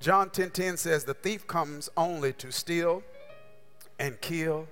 John 0.00 0.30
10:10 0.30 0.32
10, 0.32 0.50
10 0.50 0.76
says 0.78 1.04
the 1.04 1.14
thief 1.14 1.46
comes 1.46 1.90
only 1.94 2.32
to 2.34 2.50
steal 2.50 3.02
and 3.98 4.18
kill 4.20 4.66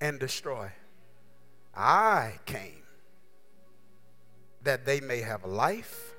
and 0.00 0.18
destroy. 0.18 0.72
I 1.74 2.40
came 2.46 2.82
that 4.64 4.84
they 4.84 5.00
may 5.00 5.20
have 5.20 5.44
life 5.44 6.14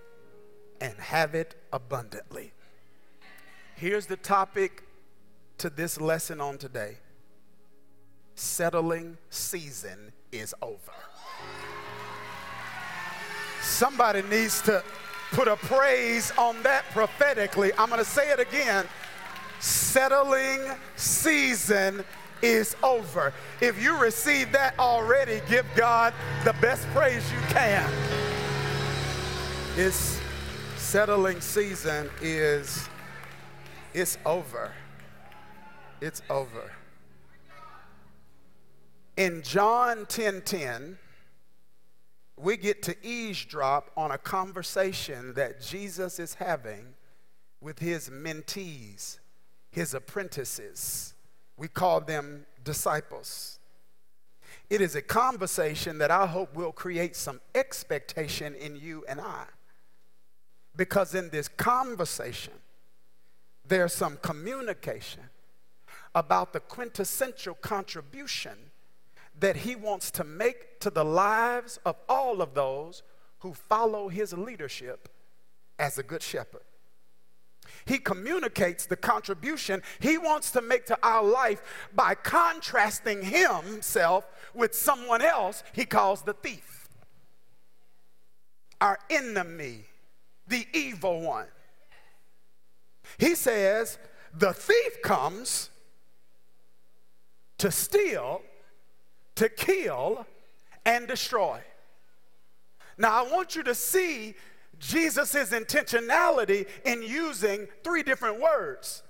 and 0.79 0.97
have 0.97 1.35
it 1.35 1.55
abundantly. 1.73 2.53
Here's 3.75 4.05
the 4.05 4.15
topic 4.15 4.83
to 5.57 5.69
this 5.69 5.99
lesson 5.99 6.39
on 6.39 6.57
today. 6.57 6.97
Settling 8.35 9.17
season 9.29 10.13
is 10.31 10.55
over. 10.61 10.93
Somebody 13.61 14.21
needs 14.21 14.61
to 14.61 14.83
put 15.31 15.47
a 15.47 15.55
praise 15.55 16.31
on 16.37 16.61
that 16.63 16.85
prophetically. 16.91 17.71
I'm 17.77 17.89
going 17.89 18.03
to 18.03 18.09
say 18.09 18.31
it 18.31 18.39
again. 18.39 18.85
Settling 19.59 20.61
season 20.95 22.03
is 22.41 22.75
over. 22.83 23.33
If 23.61 23.81
you 23.81 23.97
receive 23.97 24.51
that 24.51 24.77
already, 24.79 25.41
give 25.49 25.65
God 25.75 26.13
the 26.43 26.53
best 26.61 26.87
praise 26.89 27.23
you 27.31 27.39
can. 27.49 27.89
It's 29.75 30.19
settling 30.75 31.41
season 31.41 32.09
is 32.21 32.87
it's 33.93 34.17
over. 34.25 34.71
It's 36.01 36.21
over. 36.29 36.71
In 39.17 39.41
John 39.41 40.05
10:10, 40.05 40.07
10, 40.07 40.41
10, 40.43 40.97
we 42.39 42.55
get 42.55 42.83
to 42.83 42.95
eavesdrop 43.05 43.91
on 43.97 44.11
a 44.11 44.17
conversation 44.17 45.33
that 45.33 45.59
Jesus 45.59 46.19
is 46.19 46.35
having 46.35 46.93
with 47.59 47.79
his 47.79 48.09
mentees, 48.09 49.17
his 49.71 49.93
apprentices. 49.95 51.15
We 51.57 51.67
call 51.67 52.01
them 52.01 52.45
disciples. 52.63 53.59
It 54.69 54.81
is 54.81 54.95
a 54.95 55.01
conversation 55.01 55.97
that 55.97 56.11
I 56.11 56.27
hope 56.27 56.55
will 56.55 56.71
create 56.71 57.15
some 57.15 57.41
expectation 57.55 58.53
in 58.53 58.75
you 58.75 59.03
and 59.09 59.19
I. 59.19 59.45
Because 60.75 61.15
in 61.15 61.29
this 61.29 61.47
conversation, 61.47 62.53
there's 63.65 63.93
some 63.93 64.17
communication 64.17 65.23
about 66.13 66.53
the 66.53 66.59
quintessential 66.59 67.55
contribution 67.55 68.66
that 69.39 69.57
he 69.57 69.75
wants 69.75 70.11
to 70.11 70.23
make 70.23 70.79
to 70.79 70.89
the 70.89 71.05
lives 71.05 71.79
of 71.85 71.95
all 72.09 72.41
of 72.41 72.53
those 72.53 73.03
who 73.39 73.53
follow 73.53 74.09
his 74.09 74.33
leadership 74.33 75.09
as 75.77 75.97
a 75.97 76.03
good 76.03 76.21
shepherd. 76.21 76.61
He 77.85 77.99
communicates 77.99 78.85
the 78.85 78.95
contribution 78.95 79.81
he 79.99 80.17
wants 80.17 80.51
to 80.51 80.61
make 80.61 80.85
to 80.87 80.97
our 81.03 81.23
life 81.23 81.89
by 81.93 82.15
contrasting 82.15 83.21
himself 83.23 84.25
with 84.53 84.73
someone 84.73 85.21
else 85.21 85.63
he 85.73 85.85
calls 85.85 86.21
the 86.21 86.33
thief, 86.33 86.89
our 88.81 88.99
enemy, 89.09 89.85
the 90.47 90.65
evil 90.73 91.21
one. 91.21 91.47
He 93.17 93.35
says, 93.35 93.97
The 94.33 94.53
thief 94.53 95.01
comes 95.01 95.69
to 97.57 97.71
steal, 97.71 98.41
to 99.37 99.49
kill, 99.49 100.25
and 100.85 101.07
destroy. 101.07 101.59
Now, 102.97 103.23
I 103.23 103.31
want 103.31 103.55
you 103.55 103.63
to 103.63 103.75
see 103.75 104.35
Jesus' 104.79 105.33
intentionality 105.51 106.67
in 106.85 107.03
using 107.03 107.67
three 107.83 108.03
different 108.03 108.39
words 108.39 109.03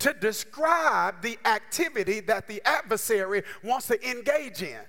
to 0.00 0.12
describe 0.14 1.22
the 1.22 1.38
activity 1.44 2.20
that 2.20 2.48
the 2.48 2.60
adversary 2.64 3.42
wants 3.62 3.86
to 3.88 4.10
engage 4.10 4.62
in. 4.62 4.80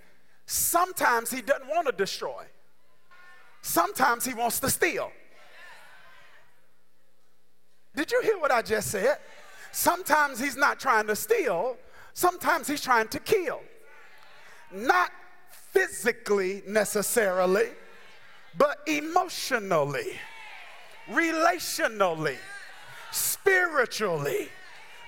Sometimes 0.46 1.30
he 1.30 1.42
doesn't 1.42 1.68
want 1.68 1.86
to 1.88 1.94
destroy, 1.94 2.46
sometimes 3.62 4.26
he 4.26 4.34
wants 4.34 4.60
to 4.62 4.70
steal. 4.70 5.12
Did 7.96 8.12
you 8.12 8.22
hear 8.24 8.40
what 8.40 8.52
I 8.52 8.64
just 8.64 8.90
said? 8.90 9.18
Sometimes 9.72 10.40
he's 10.40 10.58
not 10.58 10.80
trying 10.80 11.06
to 11.08 11.16
steal, 11.16 11.78
sometimes 12.14 12.68
he's 12.68 12.82
trying 12.82 13.08
to 13.10 13.20
kill. 13.20 13.62
Not 14.74 15.12
physically 15.72 16.64
necessarily 16.68 17.70
but 18.58 18.78
emotionally, 18.88 20.20
relationally, 21.10 22.38
spiritually, 23.12 24.50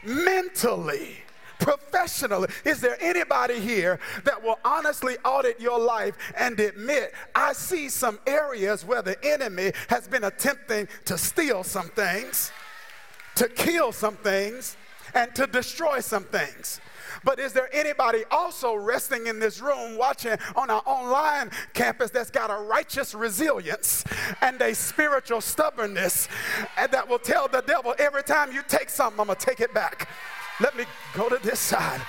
mentally, 0.04 1.18
professionally. 1.60 2.50
Is 2.64 2.82
there 2.82 2.98
anybody 3.00 3.60
here 3.60 4.00
that 4.24 4.42
will 4.42 4.60
honestly 4.66 5.18
audit 5.24 5.60
your 5.60 5.80
life 5.80 6.16
and 6.38 6.60
admit, 6.60 7.14
I 7.34 7.54
see 7.54 7.90
some 7.90 8.20
areas 8.28 8.84
where 8.84 9.02
the 9.02 9.18
enemy 9.24 9.72
has 9.90 10.08
been 10.08 10.24
attempting 10.24 10.88
to 11.06 11.18
steal 11.18 11.64
some 11.64 11.90
things, 11.90 12.52
to 13.36 13.48
kill 13.48 13.92
some 13.92 14.16
things, 14.16 14.76
and 15.14 15.34
to 15.36 15.48
destroy 15.48 16.00
some 16.00 16.24
things? 16.24 16.80
But 17.26 17.40
is 17.40 17.52
there 17.52 17.68
anybody 17.74 18.24
also 18.30 18.76
resting 18.76 19.28
in 19.28 19.40
this 19.40 19.60
room 19.60 19.98
watching 19.98 20.38
on 20.56 20.70
our 20.70 20.84
online 20.86 21.50
campus 21.74 22.12
that's 22.12 22.30
got 22.30 22.52
a 22.52 22.64
righteous 22.64 23.14
resilience 23.16 24.06
and 24.42 24.62
a 24.62 24.74
spiritual 24.76 25.42
stubbornness 25.42 26.30
and 26.78 26.92
that 26.92 27.10
will 27.10 27.20
tell 27.20 27.48
the 27.48 27.62
devil 27.62 27.96
every 27.98 28.24
time 28.24 28.52
you 28.54 28.62
take 28.68 28.90
something, 28.90 29.20
I'm 29.20 29.28
going 29.28 29.38
to 29.38 29.46
take 29.46 29.60
it 29.60 29.74
back? 29.74 30.08
Let 30.62 30.78
me 30.78 30.86
go 31.16 31.28
to 31.28 31.40
this 31.44 31.60
side. 31.60 32.02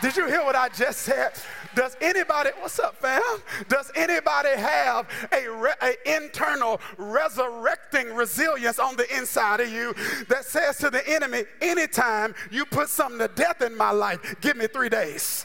Did 0.00 0.16
you 0.16 0.26
hear 0.26 0.42
what 0.44 0.56
I 0.56 0.68
just 0.70 1.00
said? 1.00 1.32
Does 1.74 1.96
anybody, 2.00 2.50
what's 2.60 2.78
up, 2.78 2.96
fam? 2.96 3.22
Does 3.68 3.92
anybody 3.94 4.48
have 4.50 5.06
a, 5.32 5.48
re, 5.48 5.72
a, 5.82 6.16
internal 6.16 6.80
resurrecting 6.96 8.14
resilience 8.14 8.78
on 8.78 8.96
the 8.96 9.14
inside 9.16 9.60
of 9.60 9.68
you 9.68 9.94
that 10.28 10.44
says 10.44 10.78
to 10.78 10.90
the 10.90 11.06
enemy, 11.08 11.44
anytime 11.60 12.34
you 12.50 12.64
put 12.64 12.88
something 12.88 13.18
to 13.18 13.28
death 13.28 13.60
in 13.62 13.76
my 13.76 13.90
life, 13.90 14.36
give 14.40 14.56
me 14.56 14.66
three 14.66 14.88
days? 14.88 15.44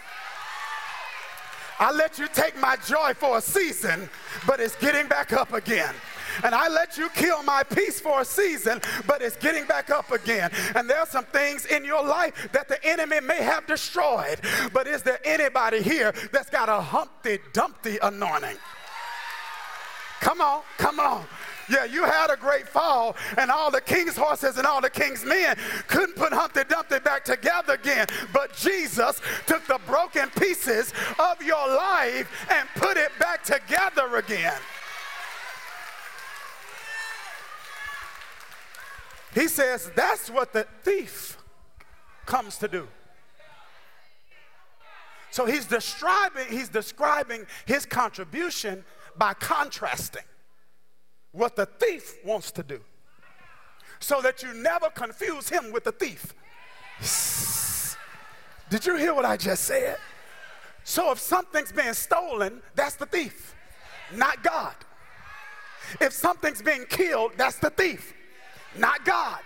I 1.78 1.92
let 1.92 2.18
you 2.18 2.28
take 2.34 2.58
my 2.60 2.78
joy 2.78 3.14
for 3.14 3.38
a 3.38 3.42
season, 3.42 4.10
but 4.48 4.62
it's 4.62 4.78
getting 4.78 5.08
back 5.08 5.34
up 5.34 5.52
again 5.52 5.94
and 6.44 6.54
I 6.56 6.68
let 6.68 6.98
you 6.98 7.10
kill 7.10 7.44
my 7.44 7.64
peace 7.64 8.00
for 8.00 8.22
a 8.22 8.26
season, 8.26 8.82
but 9.08 9.22
it's 9.22 9.38
getting 9.38 9.66
back 9.66 9.90
up 9.90 10.12
again. 10.12 10.52
And 10.76 10.90
there 10.90 11.00
are 11.00 11.08
some 11.08 11.26
things 11.26 11.66
in 11.66 11.86
your 11.86 12.04
life 12.04 12.50
that 12.52 12.68
the 12.68 12.84
enemy 12.86 13.20
may 13.22 13.42
have 13.42 13.68
destroyed, 13.68 14.40
but 14.74 14.88
is 14.88 15.04
there 15.04 15.20
anybody 15.24 15.82
here 15.82 16.14
that's 16.32 16.50
got 16.50 16.70
a 16.70 16.82
Humpty 16.82 17.40
Dumpty 17.54 17.98
anointing? 18.02 18.58
Come 20.20 20.42
on, 20.42 20.64
come 20.78 21.00
on. 21.00 21.26
Yeah, 21.70 21.86
you 21.86 22.04
had 22.04 22.30
a 22.30 22.38
great 22.38 22.68
fall, 22.68 23.16
and 23.38 23.50
all 23.50 23.72
the 23.72 23.82
king's 23.82 24.16
horses 24.16 24.58
and 24.58 24.68
all 24.68 24.82
the 24.82 24.90
king's 24.90 25.26
men 25.26 25.58
couldn't 25.88 26.16
put 26.16 26.32
Humpty 26.32 26.64
Dumpty 26.68 27.00
back 27.00 27.26
together 27.26 27.74
again. 27.74 28.08
But 28.32 28.56
Jesus 28.56 29.20
took 29.48 29.66
the 29.66 29.80
broken 29.88 30.30
pieces 30.32 30.94
of 31.18 31.42
your 31.42 31.68
life 31.68 32.30
and 32.52 32.68
put 32.76 32.98
it 32.98 33.12
back 33.20 33.44
together 33.44 34.18
again. 34.18 34.54
He 39.36 39.50
says 39.50 39.92
that's 39.96 40.30
what 40.30 40.54
the 40.54 40.66
thief 40.84 41.38
comes 42.26 42.58
to 42.58 42.68
do. 42.68 42.88
So 45.30 45.46
he's 45.46 45.66
describing, 45.66 46.48
he's 46.50 46.70
describing 46.70 47.46
his 47.66 47.86
contribution 47.86 48.86
by 49.18 49.34
contrasting 49.34 50.24
what 51.34 51.58
the 51.58 51.66
thief 51.66 52.16
wants 52.24 52.52
to 52.52 52.64
do. 52.64 52.80
So 54.00 54.22
that 54.22 54.42
you 54.42 54.54
never 54.54 54.90
confuse 54.90 55.50
him 55.50 55.74
with 55.74 55.84
the 55.84 55.92
thief. 55.92 56.34
Did 58.70 58.86
you 58.86 58.96
hear 58.96 59.14
what 59.14 59.26
I 59.26 59.36
just 59.36 59.66
said? 59.66 59.98
So 60.86 61.12
if 61.12 61.20
something's 61.20 61.74
being 61.74 61.94
stolen, 61.94 62.62
that's 62.74 62.96
the 62.96 63.06
thief, 63.06 63.54
not 64.14 64.42
God. 64.44 64.76
If 66.00 66.14
something's 66.14 66.62
being 66.62 66.86
killed, 66.88 67.34
that's 67.36 67.58
the 67.58 67.70
thief, 67.70 68.14
not 68.78 69.06
God. 69.06 69.42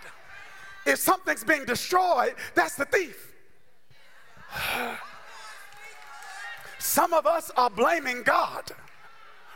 If 0.86 0.98
something's 0.98 1.44
being 1.44 1.64
destroyed, 1.64 2.34
that's 2.54 2.74
the 2.74 2.84
thief. 2.84 3.32
Some 6.78 7.12
of 7.12 7.26
us 7.26 7.50
are 7.56 7.70
blaming 7.70 8.22
God 8.22 8.72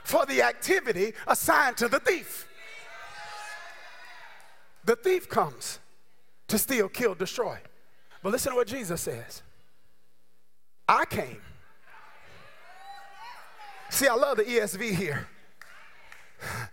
for 0.04 0.26
the 0.26 0.42
activity 0.42 1.14
assigned 1.26 1.76
to 1.78 1.88
the 1.88 1.98
thief. 1.98 2.46
The 4.84 4.96
thief 4.96 5.28
comes 5.28 5.78
to 6.48 6.58
steal, 6.58 6.88
kill, 6.88 7.14
destroy. 7.14 7.58
But 8.22 8.32
listen 8.32 8.52
to 8.52 8.56
what 8.56 8.68
Jesus 8.68 9.00
says 9.00 9.42
I 10.88 11.06
came. 11.06 11.40
See, 13.90 14.08
I 14.08 14.14
love 14.14 14.36
the 14.36 14.44
ESV 14.44 14.94
here 14.94 15.28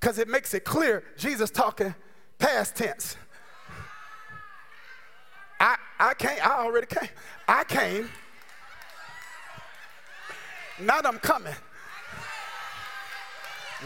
because 0.00 0.18
it 0.18 0.28
makes 0.28 0.54
it 0.54 0.64
clear 0.64 1.04
Jesus 1.16 1.50
talking 1.50 1.94
past 2.38 2.76
tense. 2.76 3.16
I, 5.60 5.76
I 5.98 6.14
came, 6.14 6.38
I 6.42 6.58
already 6.58 6.86
came. 6.86 7.08
I 7.48 7.64
came. 7.64 8.08
Not 10.80 11.06
I'm 11.06 11.18
coming. 11.18 11.54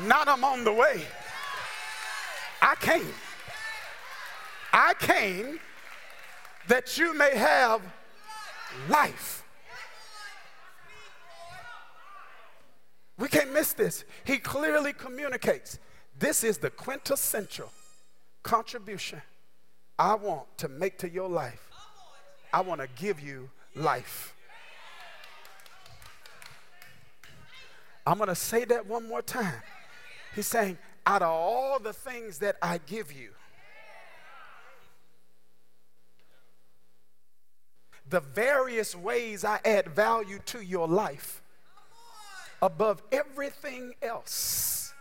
Not 0.06 0.28
I'm 0.28 0.44
on 0.44 0.64
the 0.64 0.72
way. 0.72 1.04
I 2.62 2.74
came. 2.76 3.12
I 4.72 4.94
came 4.98 5.60
that 6.68 6.98
you 6.98 7.14
may 7.14 7.36
have 7.36 7.82
life. 8.88 9.44
We 13.18 13.28
can't 13.28 13.52
miss 13.52 13.72
this. 13.72 14.04
He 14.24 14.38
clearly 14.38 14.92
communicates 14.92 15.78
this 16.18 16.44
is 16.44 16.58
the 16.58 16.70
quintessential 16.70 17.70
contribution 18.42 19.20
I 19.98 20.14
want 20.14 20.46
to 20.58 20.68
make 20.68 20.98
to 20.98 21.10
your 21.10 21.28
life. 21.28 21.68
I 22.52 22.60
want 22.60 22.80
to 22.80 22.88
give 22.96 23.20
you 23.20 23.50
life. 23.74 24.34
I'm 28.06 28.16
going 28.16 28.28
to 28.28 28.34
say 28.34 28.64
that 28.66 28.86
one 28.86 29.08
more 29.08 29.22
time. 29.22 29.60
He's 30.34 30.46
saying, 30.46 30.78
out 31.04 31.22
of 31.22 31.28
all 31.28 31.78
the 31.80 31.92
things 31.92 32.38
that 32.38 32.56
I 32.62 32.78
give 32.86 33.12
you, 33.12 33.30
the 38.08 38.20
various 38.20 38.94
ways 38.94 39.44
I 39.44 39.58
add 39.64 39.88
value 39.88 40.38
to 40.46 40.60
your 40.60 40.86
life, 40.86 41.42
above 42.62 43.02
everything 43.10 43.94
else, 44.00 44.94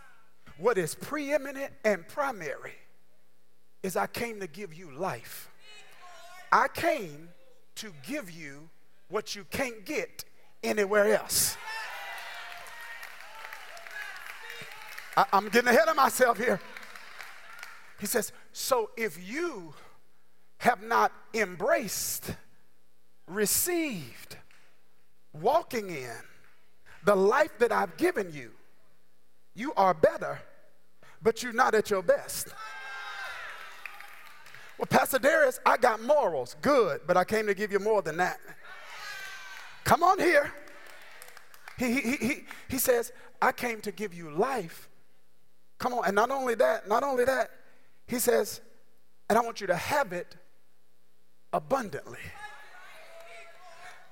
what 0.58 0.76
is 0.76 0.94
preeminent 0.94 1.72
and 1.84 2.06
primary 2.08 2.74
is 3.82 3.96
I 3.96 4.06
came 4.06 4.40
to 4.40 4.46
give 4.46 4.74
you 4.74 4.90
life. 4.90 5.50
I 6.50 6.68
came 6.68 7.28
to 7.76 7.92
give 8.06 8.30
you 8.30 8.68
what 9.08 9.34
you 9.34 9.44
can't 9.50 9.84
get 9.84 10.24
anywhere 10.62 11.14
else. 11.14 11.56
I, 15.16 15.24
am 15.32 15.48
getting 15.48 15.68
ahead 15.68 15.88
of 15.88 15.96
myself 15.96 16.38
here. 16.38 16.60
He 17.98 18.06
says, 18.06 18.32
So 18.52 18.90
if 18.96 19.18
you 19.28 19.74
have 20.58 20.82
not 20.82 21.12
embraced, 21.34 22.34
received, 23.26 24.36
walking 25.32 25.90
in 25.90 26.16
the 27.04 27.16
life 27.16 27.58
that 27.58 27.72
I've 27.72 27.96
given 27.96 28.32
you, 28.32 28.52
you 29.54 29.72
are 29.76 29.94
better, 29.94 30.40
but 31.22 31.42
you're 31.42 31.52
not 31.52 31.74
at 31.74 31.90
your 31.90 32.02
best. 32.02 32.48
Well, 34.78 34.86
Pastor 34.86 35.18
Darius, 35.18 35.58
I 35.66 35.76
got 35.76 36.00
morals. 36.00 36.54
Good, 36.62 37.00
but 37.06 37.16
I 37.16 37.24
came 37.24 37.46
to 37.48 37.54
give 37.54 37.72
you 37.72 37.80
more 37.80 38.00
than 38.00 38.16
that. 38.18 38.38
Come 39.82 40.04
on 40.04 40.20
here. 40.20 40.52
He, 41.78 42.00
he, 42.00 42.16
he, 42.16 42.34
he 42.68 42.78
says, 42.78 43.12
I 43.42 43.52
came 43.52 43.80
to 43.82 43.92
give 43.92 44.14
you 44.14 44.30
life. 44.30 44.88
Come 45.78 45.94
on. 45.94 46.04
And 46.06 46.14
not 46.14 46.30
only 46.30 46.54
that, 46.56 46.88
not 46.88 47.02
only 47.02 47.24
that, 47.24 47.50
he 48.06 48.18
says, 48.18 48.60
and 49.28 49.36
I 49.36 49.42
want 49.42 49.60
you 49.60 49.66
to 49.66 49.76
have 49.76 50.12
it 50.12 50.36
abundantly. 51.52 52.18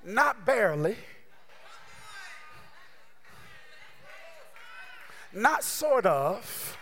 Not 0.04 0.44
barely. 0.44 0.96
Not 5.32 5.62
sort 5.62 6.06
of. 6.06 6.78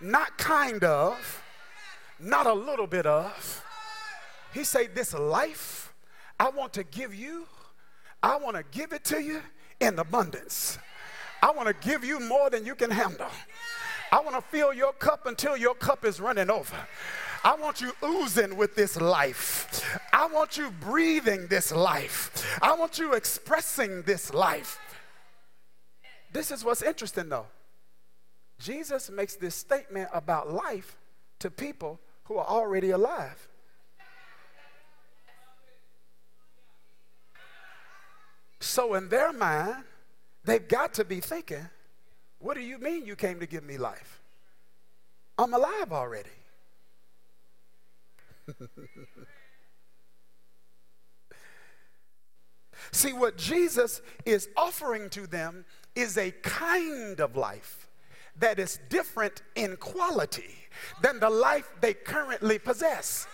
Not 0.00 0.36
kind 0.38 0.84
of 0.84 1.43
not 2.24 2.46
a 2.46 2.52
little 2.52 2.86
bit 2.86 3.06
of. 3.06 3.64
He 4.52 4.64
said, 4.64 4.94
This 4.94 5.14
life 5.14 5.92
I 6.38 6.50
want 6.50 6.72
to 6.74 6.84
give 6.84 7.14
you, 7.14 7.46
I 8.22 8.36
want 8.36 8.56
to 8.56 8.64
give 8.76 8.92
it 8.92 9.04
to 9.06 9.22
you 9.22 9.40
in 9.80 9.98
abundance. 9.98 10.78
I 11.42 11.50
want 11.50 11.68
to 11.68 11.88
give 11.88 12.04
you 12.04 12.20
more 12.20 12.50
than 12.50 12.64
you 12.64 12.74
can 12.74 12.90
handle. 12.90 13.28
I 14.10 14.20
want 14.20 14.34
to 14.36 14.42
fill 14.42 14.72
your 14.72 14.92
cup 14.92 15.26
until 15.26 15.56
your 15.56 15.74
cup 15.74 16.04
is 16.04 16.20
running 16.20 16.50
over. 16.50 16.76
I 17.44 17.54
want 17.56 17.82
you 17.82 17.92
oozing 18.02 18.56
with 18.56 18.74
this 18.74 18.98
life. 18.98 19.98
I 20.12 20.26
want 20.26 20.56
you 20.56 20.70
breathing 20.70 21.46
this 21.48 21.72
life. 21.72 22.58
I 22.62 22.74
want 22.74 22.98
you 22.98 23.12
expressing 23.12 24.02
this 24.02 24.32
life. 24.32 24.78
This 26.32 26.50
is 26.50 26.64
what's 26.64 26.82
interesting 26.82 27.28
though. 27.28 27.46
Jesus 28.58 29.10
makes 29.10 29.36
this 29.36 29.54
statement 29.54 30.08
about 30.12 30.50
life 30.50 30.96
to 31.40 31.50
people 31.50 32.00
who 32.24 32.38
are 32.38 32.46
already 32.46 32.90
alive. 32.90 33.48
So, 38.60 38.94
in 38.94 39.08
their 39.08 39.32
mind, 39.32 39.84
they've 40.44 40.66
got 40.66 40.94
to 40.94 41.04
be 41.04 41.20
thinking, 41.20 41.68
What 42.38 42.54
do 42.54 42.62
you 42.62 42.78
mean 42.78 43.04
you 43.06 43.14
came 43.14 43.40
to 43.40 43.46
give 43.46 43.62
me 43.62 43.76
life? 43.76 44.22
I'm 45.36 45.52
alive 45.52 45.92
already. 45.92 46.30
See, 52.92 53.12
what 53.12 53.36
Jesus 53.36 54.00
is 54.24 54.48
offering 54.56 55.10
to 55.10 55.26
them 55.26 55.64
is 55.94 56.16
a 56.16 56.30
kind 56.30 57.20
of 57.20 57.36
life 57.36 57.83
that 58.38 58.58
is 58.58 58.78
different 58.88 59.42
in 59.54 59.76
quality 59.76 60.54
than 61.02 61.20
the 61.20 61.30
life 61.30 61.70
they 61.80 61.94
currently 61.94 62.58
possess. 62.58 63.26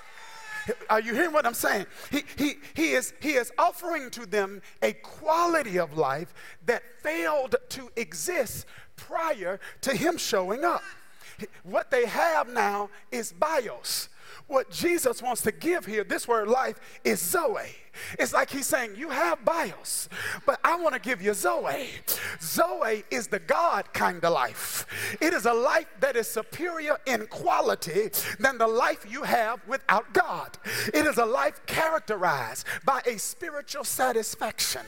Are 0.89 1.01
you 1.01 1.15
hearing 1.15 1.33
what 1.33 1.47
I'm 1.47 1.55
saying? 1.55 1.87
He, 2.11 2.23
he, 2.37 2.55
he, 2.75 2.93
is, 2.93 3.15
he 3.21 3.33
is 3.33 3.51
offering 3.59 4.11
to 4.11 4.27
them 4.27 4.61
a 4.83 4.93
quality 4.93 5.79
of 5.79 5.97
life 5.97 6.35
that 6.67 6.83
failed 7.03 7.57
to 7.71 7.91
exist 7.97 8.67
prior 8.97 9.59
to 9.81 9.97
him 9.97 10.19
showing 10.19 10.65
up. 10.65 10.83
What 11.63 11.91
they 11.91 12.05
have 12.05 12.49
now 12.49 12.91
is 13.11 13.33
bios. 13.33 14.11
What 14.47 14.71
Jesus 14.71 15.23
wants 15.23 15.43
to 15.43 15.53
give 15.53 15.87
here, 15.87 16.05
this 16.05 16.29
word 16.29 16.49
life, 16.49 16.79
is 17.05 17.21
Zoe. 17.21 17.75
It's 18.19 18.33
like 18.33 18.51
he's 18.51 18.67
saying, 18.67 18.93
You 18.97 19.11
have 19.11 19.45
bios, 19.45 20.09
but 20.47 20.61
I 20.65 20.77
want 20.77 20.95
to 20.95 21.01
give 21.01 21.23
you 21.23 21.35
Zoe. 21.35 21.89
Zoe 22.41 23.05
is 23.11 23.29
the 23.29 23.39
God 23.39 23.93
kind 23.93 24.25
of 24.25 24.33
life. 24.33 24.87
It 25.21 25.33
is 25.33 25.47
a 25.47 25.53
life 25.53 25.87
that 26.01 26.17
is 26.17 26.29
superior 26.29 26.99
in 27.07 27.27
quality 27.27 28.11
than 28.39 28.59
the 28.59 28.67
life 28.67 29.07
you 29.09 29.23
have 29.23 29.61
without 29.67 30.13
God. 30.13 30.59
It 30.93 31.07
is 31.07 31.19
a 31.19 31.25
life 31.25 31.61
characterized 31.67 32.67
by 32.85 33.01
a 33.07 33.19
spiritual 33.19 33.85
satisfaction 33.85 34.83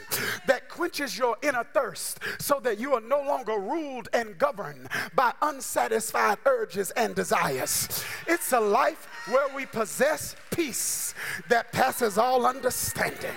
that 0.47 0.69
quenches 0.69 1.17
your 1.17 1.37
inner 1.43 1.65
thirst 1.65 2.21
so 2.39 2.61
that 2.61 2.79
you 2.79 2.95
are 2.95 3.01
no 3.01 3.23
longer 3.23 3.59
ruled 3.59 4.09
and 4.13 4.39
governed 4.39 4.89
by 5.15 5.33
unsatisfied 5.43 6.39
urges 6.47 6.91
and 6.93 7.15
desires. 7.15 8.05
It's 8.27 8.53
a 8.53 8.61
life 8.61 9.09
where 9.29 9.55
we 9.55 9.67
possess 9.67 10.37
peace 10.53 11.15
that 11.49 11.73
passes 11.73 12.19
all 12.19 12.47
understanding. 12.47 13.37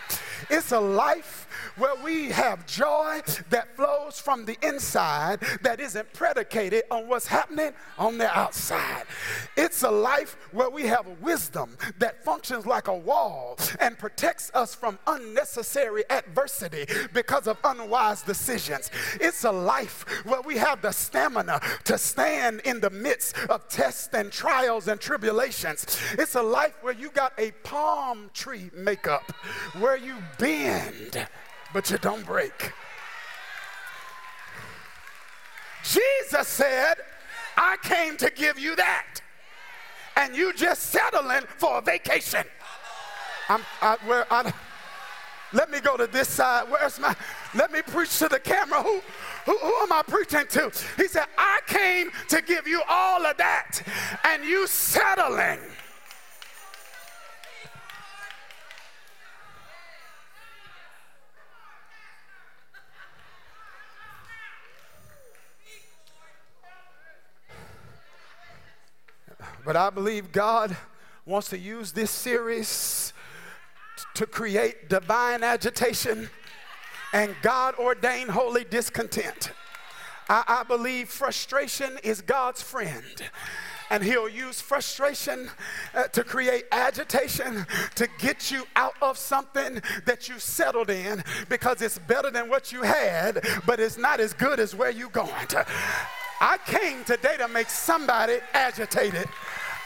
It's 0.50 0.72
a 0.72 0.79
life 0.79 1.45
where 1.77 1.96
we 2.03 2.29
have 2.29 2.65
joy 2.65 3.22
that 3.50 3.75
flows 3.75 4.20
from 4.20 4.46
the 4.46 4.58
inside 4.65 5.39
that 5.62 5.79
isn't 5.79 6.12
predicated 6.13 6.84
on 6.91 7.08
what's 7.08 7.27
happening 7.27 7.72
on 7.98 8.17
the 8.17 8.38
outside. 8.38 9.03
It's 9.58 9.84
a 9.84 9.91
life 9.91 10.38
where 10.51 10.70
we 10.70 10.84
have 10.88 11.05
wisdom 11.22 11.77
that 12.00 12.24
functions 12.24 12.65
like 12.65 12.88
a 12.88 12.96
wall 12.96 13.58
and 13.79 13.98
protects 13.98 14.51
us 14.53 14.74
from 14.74 15.00
unnecessary 15.08 16.03
adversity 16.10 16.86
because 17.13 17.48
of 17.48 17.58
unwise 17.63 18.22
decisions. 18.22 18.89
It's 19.20 19.44
a 19.44 19.51
life 19.51 20.05
where 20.25 20.41
we 20.41 20.58
have 20.58 20.82
the 20.82 20.91
stamina 20.91 21.60
to 21.86 21.98
stand 21.98 22.62
in 22.62 22.79
the 22.79 22.89
midst 22.89 23.38
of 23.50 23.67
tests 23.67 24.13
and 24.13 24.32
trials 24.32 24.88
and 24.88 25.00
tribulations. 25.00 25.86
It's 26.13 26.36
a 26.36 26.44
life 26.44 26.75
where 26.82 26.94
you 26.94 27.10
got 27.10 27.34
a 27.38 27.51
palm 27.63 28.29
tree 28.34 28.70
makeup, 28.74 29.32
where 29.79 29.98
you 29.98 30.15
bend 30.38 31.27
but 31.75 31.91
you 31.91 31.98
don't 31.98 32.25
break. 32.25 32.72
Jesus 35.84 36.48
said, 36.48 36.96
I 37.58 37.75
came 37.84 38.15
to 38.15 38.32
give 38.34 38.58
you 38.58 38.77
that. 38.77 39.20
And 40.15 40.34
you 40.38 40.53
just 40.53 40.84
settling 40.84 41.41
for 41.58 41.79
a 41.79 41.82
vacation. 41.82 42.46
I'm, 43.50 43.62
I, 43.82 43.98
where, 44.05 44.25
I, 44.32 44.53
let 45.51 45.70
me 45.70 45.82
go 45.82 45.98
to 45.98 46.08
this 46.08 46.29
side. 46.29 46.67
Where's 46.70 46.98
my, 46.98 47.13
let 47.53 47.74
me 47.74 47.82
preach 47.82 48.20
to 48.20 48.29
the 48.29 48.39
camera. 48.39 48.82
Who, 48.82 49.01
who, 49.44 49.58
who 49.58 49.74
am 49.82 49.91
I 49.91 50.01
preaching 50.08 50.46
to? 50.48 50.72
He 50.96 51.10
said, 51.10 51.25
I 51.38 51.60
came 51.67 52.10
to 52.29 52.41
give 52.41 52.70
you 52.70 52.84
all 52.88 53.25
of 53.25 53.36
that. 53.36 53.82
And 54.24 54.46
you 54.46 54.65
settling 54.65 55.60
But 69.65 69.75
I 69.75 69.89
believe 69.89 70.31
God 70.31 70.77
wants 71.25 71.50
to 71.50 71.57
use 71.57 71.91
this 71.91 72.12
series 72.12 73.13
to 74.13 74.27
create 74.27 74.89
divine 74.89 75.43
agitation 75.43 76.29
and 77.13 77.36
God 77.41 77.74
ordained 77.79 78.29
holy 78.29 78.63
discontent. 78.63 79.51
I, 80.29 80.43
I 80.48 80.63
believe 80.63 81.10
frustration 81.10 81.98
is 82.03 82.22
God's 82.22 82.62
friend 82.62 83.03
and 83.89 84.03
he'll 84.03 84.29
use 84.29 84.62
frustration 84.62 85.50
uh, 85.95 86.03
to 86.10 86.24
create 86.24 86.65
agitation 86.72 87.65
to 87.95 88.07
get 88.19 88.51
you 88.51 88.65
out 88.75 88.95
of 89.01 89.17
something 89.17 89.81
that 90.05 90.29
you 90.29 90.38
settled 90.38 90.89
in 90.91 91.24
because 91.50 91.81
it's 91.81 91.98
better 92.00 92.29
than 92.29 92.50
what 92.50 92.72
you 92.72 92.84
had, 92.84 93.43
but 93.65 93.79
it's 93.79 93.98
not 93.98 94.19
as 94.19 94.34
good 94.34 94.60
as 94.60 94.75
where 94.75 94.91
you're 94.91 95.10
going. 95.10 95.31
I 96.42 96.58
came 96.65 97.04
today 97.04 97.38
to 97.38 97.48
make 97.48 97.70
somebody 97.70 98.38
agitated. 98.54 99.27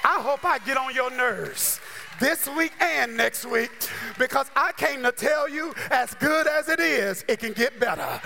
I 0.03 0.21
hope 0.21 0.45
I 0.45 0.59
get 0.59 0.77
on 0.77 0.95
your 0.95 1.11
nerves 1.11 1.79
this 2.19 2.49
week 2.49 2.73
and 2.81 3.15
next 3.15 3.45
week 3.45 3.71
because 4.17 4.51
I 4.55 4.71
came 4.73 5.03
to 5.03 5.11
tell 5.11 5.49
you 5.49 5.73
as 5.89 6.13
good 6.15 6.47
as 6.47 6.67
it 6.69 6.79
is, 6.79 7.23
it 7.27 7.39
can 7.39 7.53
get 7.53 7.79
better. 7.79 8.21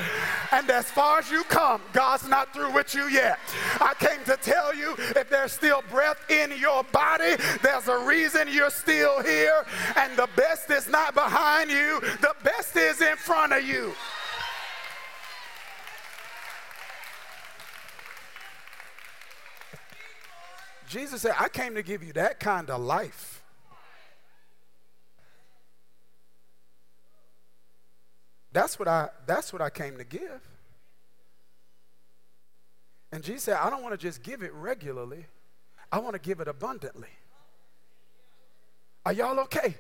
And 0.51 0.69
as 0.69 0.89
far 0.89 1.19
as 1.19 1.29
you 1.29 1.43
come, 1.43 1.81
God's 1.93 2.27
not 2.27 2.53
through 2.53 2.73
with 2.73 2.93
you 2.95 3.07
yet. 3.07 3.39
I 3.79 3.93
came 3.99 4.23
to 4.25 4.37
tell 4.41 4.73
you 4.73 4.95
if 4.97 5.29
there's 5.29 5.51
still 5.51 5.83
breath 5.89 6.19
in 6.29 6.51
your 6.57 6.83
body, 6.85 7.35
there's 7.61 7.87
a 7.87 7.97
reason 7.99 8.47
you're 8.51 8.69
still 8.69 9.21
here. 9.21 9.65
And 9.95 10.15
the 10.17 10.29
best 10.35 10.69
is 10.71 10.89
not 10.89 11.13
behind 11.13 11.69
you, 11.69 11.99
the 12.21 12.35
best 12.43 12.75
is 12.75 13.01
in 13.01 13.15
front 13.15 13.53
of 13.53 13.63
you. 13.63 13.93
Jesus 20.93 21.23
said, 21.23 21.33
I 21.39 21.49
came 21.49 21.73
to 21.73 21.81
give 21.81 22.03
you 22.03 22.13
that 22.13 22.39
kind 22.39 22.69
of 22.69 22.79
life. 22.79 23.43
That's 28.51 28.77
what 28.77 28.87
I 28.87 29.09
that's 29.25 29.51
what 29.51 29.59
I 29.59 29.71
came 29.71 29.97
to 29.97 30.03
give. 30.03 30.47
And 33.11 33.23
Jesus 33.23 33.45
said, 33.45 33.57
I 33.57 33.71
don't 33.71 33.81
want 33.81 33.93
to 33.93 33.97
just 33.97 34.21
give 34.21 34.43
it 34.43 34.53
regularly. 34.53 35.25
I 35.91 35.97
want 35.97 36.13
to 36.13 36.19
give 36.19 36.39
it 36.39 36.47
abundantly. 36.47 37.09
Are 39.03 39.13
y'all 39.13 39.39
okay? 39.39 39.75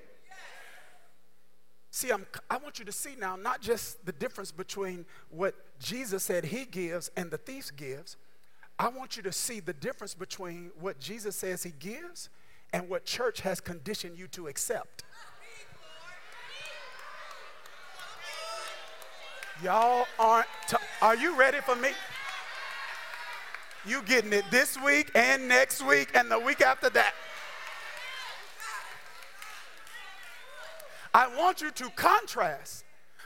See, 1.91 2.09
I'm, 2.09 2.25
I 2.49 2.57
want 2.57 2.79
you 2.79 2.85
to 2.85 2.91
see 2.91 3.15
now 3.19 3.35
not 3.35 3.61
just 3.61 4.03
the 4.03 4.11
difference 4.11 4.51
between 4.51 5.05
what 5.29 5.53
Jesus 5.79 6.23
said 6.23 6.45
he 6.45 6.65
gives 6.65 7.11
and 7.15 7.29
the 7.29 7.37
thief 7.37 7.69
gives. 7.75 8.17
I 8.79 8.87
want 8.89 9.15
you 9.17 9.23
to 9.23 9.31
see 9.31 9.59
the 9.59 9.73
difference 9.73 10.13
between 10.13 10.71
what 10.79 10.99
Jesus 10.99 11.35
says 11.35 11.63
he 11.63 11.73
gives 11.79 12.29
and 12.71 12.89
what 12.89 13.05
church 13.05 13.41
has 13.41 13.61
conditioned 13.61 14.17
you 14.17 14.27
to 14.29 14.47
accept. 14.47 15.03
Y'all 19.61 20.05
aren't, 20.17 20.47
t- 20.67 20.77
are 21.01 21.15
you 21.15 21.35
ready 21.37 21.59
for 21.59 21.75
me? 21.75 21.89
You 23.85 24.01
getting 24.01 24.33
it 24.33 24.45
this 24.49 24.81
week 24.81 25.11
and 25.13 25.47
next 25.47 25.85
week 25.85 26.09
and 26.15 26.29
the 26.31 26.39
week 26.39 26.61
after 26.61 26.89
that. 26.89 27.13
I 31.13 31.27
want 31.37 31.61
you 31.61 31.69
to 31.69 31.89
contrast 31.91 32.85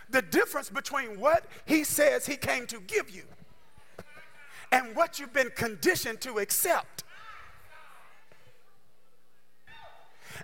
the 0.10 0.22
difference 0.22 0.70
between 0.70 1.20
what 1.20 1.46
he 1.66 1.84
says 1.84 2.26
he 2.26 2.36
came 2.36 2.68
to 2.68 2.82
give 2.82 3.10
you 3.10 3.24
and 4.72 4.96
what 4.96 5.20
you've 5.20 5.34
been 5.34 5.52
conditioned 5.56 6.22
to 6.22 6.40
accept. 6.40 7.04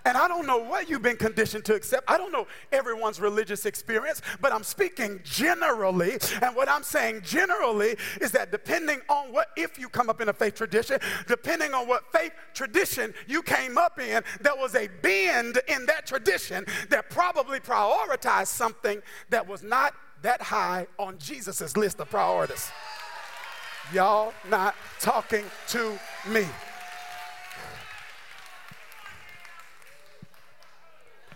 And 0.04 0.16
I 0.16 0.28
don't 0.28 0.46
know 0.46 0.58
what 0.58 0.88
you've 0.88 1.02
been 1.02 1.16
conditioned 1.16 1.64
to 1.66 1.74
accept. 1.74 2.04
I 2.08 2.18
don't 2.18 2.32
know 2.32 2.46
everyone's 2.72 3.20
religious 3.20 3.66
experience, 3.66 4.22
but 4.40 4.52
I'm 4.52 4.62
speaking 4.62 5.20
generally. 5.24 6.18
And 6.42 6.56
what 6.56 6.68
I'm 6.68 6.82
saying 6.82 7.22
generally 7.22 7.96
is 8.20 8.32
that 8.32 8.50
depending 8.50 9.00
on 9.08 9.32
what, 9.32 9.48
if 9.56 9.78
you 9.78 9.88
come 9.88 10.10
up 10.10 10.20
in 10.20 10.28
a 10.28 10.32
faith 10.32 10.56
tradition, 10.56 10.98
depending 11.26 11.74
on 11.74 11.86
what 11.86 12.10
faith 12.12 12.32
tradition 12.54 13.14
you 13.26 13.42
came 13.42 13.78
up 13.78 13.98
in, 14.00 14.22
there 14.40 14.56
was 14.56 14.74
a 14.74 14.88
bend 15.02 15.60
in 15.68 15.86
that 15.86 16.06
tradition 16.06 16.64
that 16.90 17.10
probably 17.10 17.60
prioritized 17.60 18.48
something 18.48 19.00
that 19.30 19.46
was 19.46 19.62
not 19.62 19.94
that 20.22 20.40
high 20.40 20.86
on 20.98 21.18
Jesus' 21.18 21.76
list 21.76 22.00
of 22.00 22.10
priorities. 22.10 22.70
Y'all 23.92 24.32
not 24.48 24.74
talking 24.98 25.44
to 25.68 25.98
me. 26.26 26.46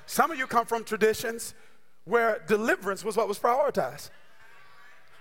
Some 0.07 0.31
of 0.31 0.38
you 0.38 0.47
come 0.47 0.64
from 0.64 0.85
traditions 0.85 1.55
where 2.05 2.43
deliverance 2.49 3.05
was 3.05 3.17
what 3.17 3.28
was 3.28 3.38
prioritized. 3.38 4.11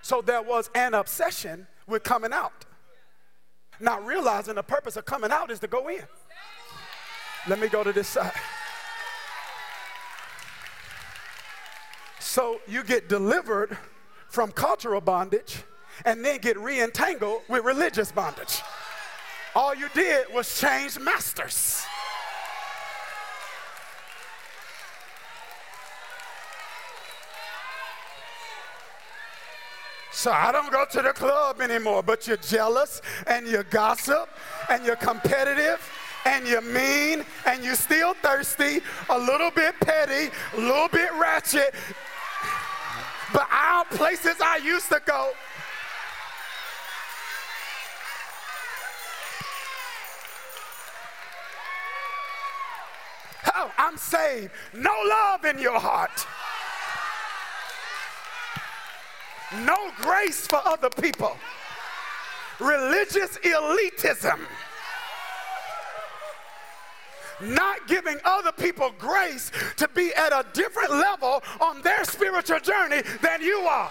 So 0.00 0.22
there 0.22 0.40
was 0.40 0.70
an 0.74 0.94
obsession 0.94 1.66
with 1.86 2.02
coming 2.02 2.32
out, 2.32 2.64
not 3.78 4.04
realizing 4.06 4.54
the 4.54 4.62
purpose 4.62 4.96
of 4.96 5.04
coming 5.04 5.30
out 5.30 5.50
is 5.50 5.58
to 5.60 5.66
go 5.66 5.88
in. 5.88 6.02
Let 7.46 7.60
me 7.60 7.68
go 7.68 7.84
to 7.84 7.92
this 7.92 8.08
side. 8.08 8.32
So 12.18 12.60
you 12.66 12.82
get 12.82 13.08
delivered 13.08 13.76
from 14.28 14.52
cultural 14.52 15.00
bondage 15.00 15.64
and 16.04 16.24
then 16.24 16.38
get 16.38 16.58
re 16.58 16.80
entangled 16.80 17.42
with 17.48 17.64
religious 17.64 18.12
bondage. 18.12 18.62
All 19.54 19.74
you 19.74 19.88
did 19.94 20.26
was 20.32 20.60
change 20.60 20.98
masters. 20.98 21.84
So 30.18 30.32
I 30.32 30.50
don't 30.50 30.72
go 30.72 30.84
to 30.84 31.00
the 31.00 31.12
club 31.12 31.60
anymore, 31.60 32.02
but 32.02 32.26
you're 32.26 32.38
jealous 32.38 33.00
and 33.28 33.46
you 33.46 33.62
gossip 33.70 34.28
and 34.68 34.84
you're 34.84 34.96
competitive 34.96 35.80
and 36.24 36.44
you're 36.44 36.60
mean 36.60 37.24
and 37.46 37.62
you're 37.62 37.76
still 37.76 38.14
thirsty, 38.14 38.80
a 39.10 39.16
little 39.18 39.52
bit 39.52 39.78
petty, 39.78 40.34
a 40.54 40.60
little 40.60 40.88
bit 40.88 41.10
ratchet. 41.14 41.72
But 43.32 43.46
our 43.52 43.84
places 43.84 44.34
I 44.40 44.56
used 44.56 44.88
to 44.88 45.00
go. 45.06 45.30
Saved. 53.98 54.52
No 54.72 54.94
love 55.04 55.44
in 55.44 55.58
your 55.58 55.78
heart. 55.78 56.26
no 59.64 59.90
grace 60.00 60.46
for 60.46 60.60
other 60.66 60.90
people, 60.90 61.36
religious 62.60 63.38
elitism, 63.38 64.38
not 67.40 67.86
giving 67.86 68.18
other 68.24 68.52
people 68.52 68.92
grace 68.98 69.50
to 69.76 69.88
be 69.88 70.12
at 70.14 70.32
a 70.32 70.44
different 70.52 70.90
level 70.90 71.42
on 71.60 71.80
their 71.82 72.04
spiritual 72.04 72.60
journey 72.60 73.02
than 73.22 73.40
you 73.40 73.58
are. 73.60 73.90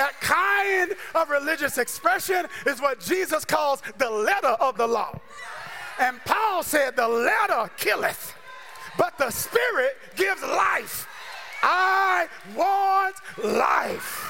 That 0.00 0.18
kind 0.22 0.94
of 1.14 1.28
religious 1.28 1.76
expression 1.76 2.46
is 2.66 2.80
what 2.80 3.00
Jesus 3.00 3.44
calls 3.44 3.82
the 3.98 4.08
letter 4.08 4.56
of 4.58 4.78
the 4.78 4.86
law. 4.86 5.20
And 5.98 6.18
Paul 6.24 6.62
said, 6.62 6.96
The 6.96 7.06
letter 7.06 7.70
killeth 7.76 8.34
but 8.96 9.16
the 9.18 9.30
Spirit 9.30 9.96
gives 10.16 10.42
life. 10.42 11.06
I 11.62 12.28
want 12.56 13.16
life. 13.42 14.29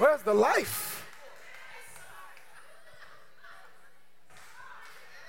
Where's 0.00 0.22
the 0.22 0.32
life? 0.32 1.06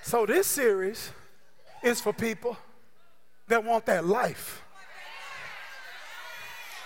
So, 0.01 0.25
this 0.25 0.47
series 0.47 1.11
is 1.83 1.99
for 1.99 2.13
people 2.13 2.55
that 3.49 3.65
want 3.65 3.85
that 3.87 4.05
life. 4.05 4.61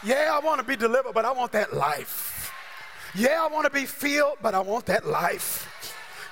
Yeah, 0.03 0.31
I 0.33 0.43
want 0.43 0.59
to 0.61 0.65
be 0.65 0.75
delivered, 0.75 1.13
but 1.13 1.25
I 1.25 1.31
want 1.31 1.51
that 1.51 1.75
life. 1.75 2.51
Yeah, 3.13 3.45
I 3.47 3.53
want 3.53 3.65
to 3.65 3.71
be 3.71 3.85
filled, 3.85 4.39
but 4.41 4.55
I 4.55 4.61
want 4.61 4.87
that 4.87 5.05
life. 5.05 5.69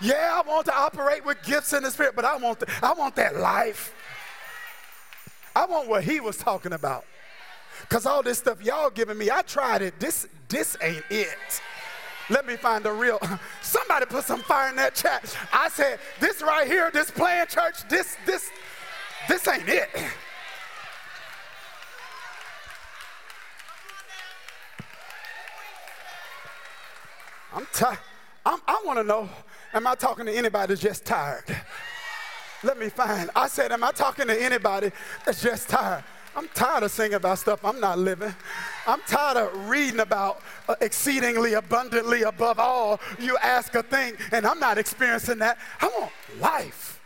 Yeah, 0.02 0.42
I 0.44 0.50
want 0.50 0.66
to 0.66 0.76
operate 0.76 1.24
with 1.24 1.38
gifts 1.44 1.72
in 1.74 1.84
the 1.84 1.92
spirit, 1.92 2.16
but 2.16 2.26
I 2.26 2.36
want, 2.36 2.62
the, 2.62 2.72
I 2.82 2.94
want 2.94 3.16
that 3.18 3.38
life. 3.38 3.94
I 5.56 5.68
want 5.68 5.88
what 5.88 6.04
he 6.04 6.20
was 6.20 6.36
talking 6.36 6.74
about. 6.74 7.06
Because 7.84 8.06
all 8.06 8.24
this 8.24 8.40
stuff 8.40 8.64
y'all 8.64 8.90
giving 8.90 9.18
me, 9.18 9.30
I 9.30 9.42
tried 9.44 9.82
it. 9.82 10.00
This, 10.00 10.28
this 10.50 10.76
ain't 10.82 11.04
it. 11.10 11.62
Let 12.30 12.48
me 12.48 12.56
find 12.56 12.84
the 12.84 12.92
real. 12.92 13.20
Somebody 13.62 14.06
put 14.06 14.24
some 14.24 14.42
fire 14.42 14.70
in 14.70 14.76
that 14.78 14.96
chat. 14.96 15.36
I 15.52 15.70
said, 15.70 16.00
this 16.20 16.42
right 16.42 16.68
here, 16.68 16.90
this 16.92 17.12
playing 17.12 17.48
church, 17.48 17.88
this, 17.90 18.16
this, 18.26 18.50
this 19.28 19.48
ain't 19.48 19.68
it. 19.68 19.90
I'm 27.54 27.68
tired. 27.72 28.00
I 28.46 28.82
want 28.86 29.00
to 29.00 29.04
know, 29.04 29.30
am 29.74 29.88
I 29.88 29.96
talking 29.96 30.26
to 30.26 30.32
anybody 30.32 30.68
that's 30.68 30.82
just 30.82 31.06
tired? 31.06 31.44
Let 32.64 32.80
me 32.80 32.90
find. 32.90 33.30
I 33.36 33.48
said, 33.48 33.72
am 33.72 33.84
I 33.84 33.92
talking 33.92 34.28
to 34.28 34.42
anybody 34.42 34.92
that's 35.26 35.42
just 35.42 35.70
tired? 35.70 36.04
I'm 36.36 36.48
tired 36.50 36.84
of 36.84 36.92
singing 36.92 37.14
about 37.14 37.40
stuff 37.40 37.64
I'm 37.64 37.80
not 37.80 38.00
living. 38.00 38.34
I'm 38.88 39.02
tired 39.08 39.38
of 39.38 39.70
reading 39.70 40.00
about 40.00 40.42
uh, 40.68 40.76
exceedingly 40.82 41.54
abundantly 41.54 42.24
above 42.24 42.60
all 42.60 43.00
you 43.20 43.38
ask 43.38 43.76
a 43.76 43.84
thing, 43.84 44.16
and 44.32 44.46
I'm 44.46 44.60
not 44.60 44.78
experiencing 44.78 45.40
that. 45.40 45.58
I 45.80 45.88
want 45.88 46.12
life. 46.40 47.02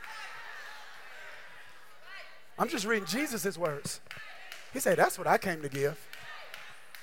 I'm 2.57 2.69
just 2.69 2.85
reading 2.85 3.05
Jesus' 3.05 3.57
words. 3.57 4.01
He 4.73 4.79
said, 4.79 4.97
That's 4.97 5.17
what 5.17 5.27
I 5.27 5.37
came 5.37 5.61
to 5.61 5.69
give. 5.69 5.99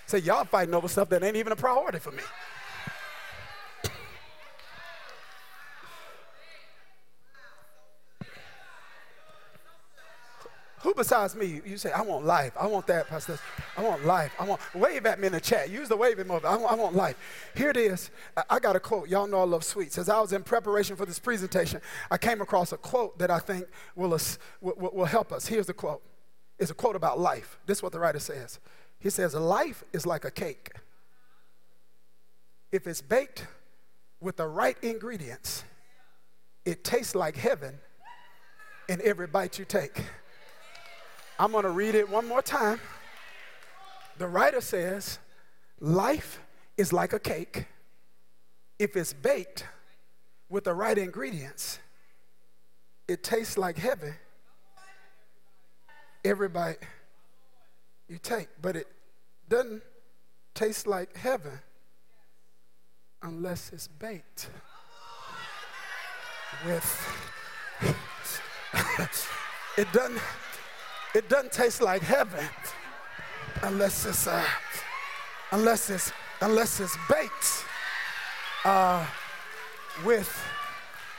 Say, 0.07 0.19
y'all 0.19 0.45
fighting 0.45 0.75
over 0.75 0.89
stuff 0.89 1.09
that 1.11 1.23
ain't 1.23 1.37
even 1.37 1.53
a 1.53 1.57
priority 1.57 1.99
for 1.99 2.11
me. 2.11 2.23
Who 10.85 10.93
besides 10.93 11.35
me? 11.35 11.63
You 11.65 11.79
say, 11.79 11.91
I 11.93 12.03
want 12.03 12.27
life. 12.27 12.53
I 12.61 12.67
want 12.67 12.87
that, 12.89 13.09
Pastor. 13.09 13.39
I 13.75 13.83
want 13.83 14.05
life. 14.05 14.35
I 14.39 14.45
want, 14.45 14.61
wave 14.75 15.07
at 15.07 15.19
me 15.19 15.29
in 15.29 15.33
the 15.33 15.41
chat. 15.41 15.71
Use 15.71 15.89
the 15.89 15.97
wave 15.97 16.19
emoji. 16.19 16.45
I 16.45 16.57
want, 16.57 16.73
I 16.73 16.75
want 16.75 16.95
life. 16.95 17.17
Here 17.57 17.71
it 17.71 17.79
is. 17.79 18.11
I, 18.51 18.59
got 18.59 18.77
a 18.77 18.81
quote. 18.81 19.09
Y'all 19.09 19.27
know 19.27 19.41
I 19.41 19.45
love 19.45 19.65
sweets. 19.65 19.97
As 19.97 20.11
I 20.11 20.21
was 20.21 20.35
in 20.35 20.43
preparation 20.43 20.95
for 20.95 21.07
this 21.07 21.19
presentation, 21.19 21.81
I 22.11 22.19
came 22.19 22.43
across 22.43 22.71
a 22.73 22.77
quote 22.77 23.19
that 23.19 23.31
I 23.31 23.39
think 23.39 23.67
will, 23.97 24.11
will, 24.61 24.75
will 24.93 25.05
help 25.07 25.33
us. 25.33 25.47
Here's 25.47 25.69
the 25.69 25.73
quote. 25.73 26.03
It's 26.59 26.71
a 26.71 26.75
quote 26.75 26.97
about 26.97 27.19
life. 27.19 27.59
This 27.65 27.79
is 27.79 27.83
what 27.83 27.93
the 27.93 27.99
writer 27.99 28.19
says. 28.19 28.61
He 28.99 29.09
says, 29.09 29.35
Life 29.35 29.85
is 29.95 30.05
like 30.05 30.27
a 30.27 30.31
cake. 30.31 30.71
If 32.71 32.87
it's 32.87 33.01
baked 33.01 33.47
with 34.21 34.37
the 34.37 34.47
right 34.47 34.77
ingredients, 34.83 35.65
it 36.67 36.85
tastes 36.85 37.15
like 37.15 37.37
heaven 37.37 37.79
in 38.87 39.01
every 39.03 39.29
bite 39.29 39.59
you 39.59 39.65
take. 39.65 40.03
I'm 41.39 41.53
going 41.53 41.65
to 41.65 41.71
read 41.71 41.95
it 41.95 42.09
one 42.09 42.29
more 42.29 42.43
time. 42.43 42.81
The 44.19 44.29
writer 44.29 44.61
says, 44.61 45.19
Life 45.81 46.41
is 46.77 46.93
like 46.93 47.13
a 47.13 47.19
cake. 47.19 47.67
If 48.79 48.97
it's 48.97 49.13
baked 49.13 49.67
with 50.49 50.65
the 50.65 50.75
right 50.75 50.97
ingredients, 50.97 51.79
it 53.09 53.23
tastes 53.23 53.59
like 53.59 53.77
heaven 53.77 54.15
every 56.25 56.49
bite 56.49 56.79
you 58.09 58.19
take. 58.19 58.49
But 58.61 58.77
it 58.77 58.89
doesn't 59.49 59.83
taste 60.55 60.87
like 60.87 61.17
heaven 61.17 61.61
unless 63.23 63.73
it's 63.73 63.89
baked 63.89 64.49
with. 66.67 66.85
it 69.77 69.93
doesn't 69.93 70.21
it 71.15 71.29
doesn't 71.29 71.53
taste 71.53 71.81
like 71.81 72.03
heaven 72.03 72.45
unless 73.63 74.05
it's 74.05 74.27
uh, 74.27 74.45
unless 75.53 75.89
it's 75.89 76.13
unless 76.41 76.81
it's 76.81 76.97
baked 77.09 77.65
uh, 78.65 79.07
with 80.05 80.43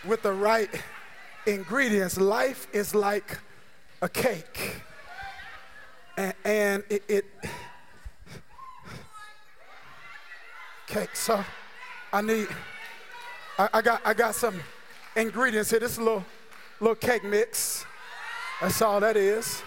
with 0.05 0.21
the 0.21 0.33
right 0.33 0.69
ingredients. 1.45 2.17
Life 2.17 2.67
is 2.73 2.93
like 2.93 3.39
a 4.01 4.09
cake, 4.09 4.81
and, 6.17 6.33
and 6.43 6.83
it, 6.89 7.03
it 7.07 7.25
cake. 10.87 11.15
So 11.15 11.43
I 12.11 12.21
need. 12.21 12.47
I, 13.57 13.69
I 13.75 13.81
got 13.81 14.01
I 14.05 14.13
got 14.13 14.35
some 14.35 14.59
ingredients 15.15 15.69
here. 15.69 15.79
This 15.79 15.97
little 15.97 16.25
little 16.81 16.95
cake 16.95 17.23
mix. 17.23 17.85
That's 18.61 18.81
all 18.81 18.99
that 18.99 19.17
is. 19.17 19.61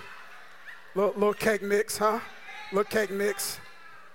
Little, 0.94 1.12
little 1.12 1.34
cake 1.34 1.62
mix, 1.62 1.98
huh? 1.98 2.18
Little 2.72 2.90
cake 2.90 3.10
mix. 3.10 3.58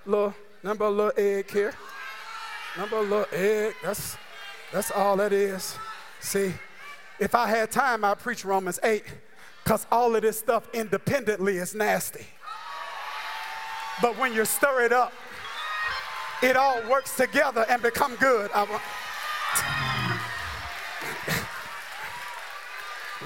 Little, 0.05 0.33
number 0.63 0.85
a 0.85 0.89
little 0.89 1.13
egg 1.15 1.51
here. 1.51 1.73
Number 2.77 2.97
a 2.97 3.01
little 3.01 3.25
egg. 3.31 3.75
That's, 3.83 4.17
that's 4.71 4.91
all 4.91 5.15
that 5.17 5.31
is. 5.31 5.77
See, 6.19 6.53
if 7.19 7.35
I 7.35 7.47
had 7.47 7.71
time, 7.71 8.03
I'd 8.03 8.19
preach 8.19 8.43
Romans 8.43 8.79
8, 8.83 9.03
because 9.63 9.85
all 9.91 10.15
of 10.15 10.23
this 10.23 10.39
stuff 10.39 10.67
independently 10.73 11.57
is 11.57 11.75
nasty. 11.75 12.25
But 14.01 14.17
when 14.17 14.33
you 14.33 14.43
stir 14.43 14.81
it 14.85 14.91
up, 14.91 15.13
it 16.41 16.57
all 16.57 16.81
works 16.89 17.15
together 17.15 17.65
and 17.69 17.81
become 17.81 18.15
good. 18.15 18.51
I 18.53 18.63
want. 18.63 18.81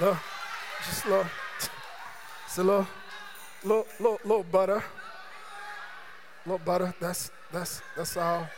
look, 0.00 0.18
just 0.86 1.06
look. 1.06 1.26
It's 2.46 2.58
a 2.58 2.62
little 2.62 2.86
little, 3.64 3.86
little, 3.98 4.20
little 4.24 4.42
butter. 4.44 4.82
Little 6.46 6.64
butter. 6.64 6.94
That's 7.00 7.30
that's 7.52 7.82
that's 7.96 8.16
all. 8.16 8.48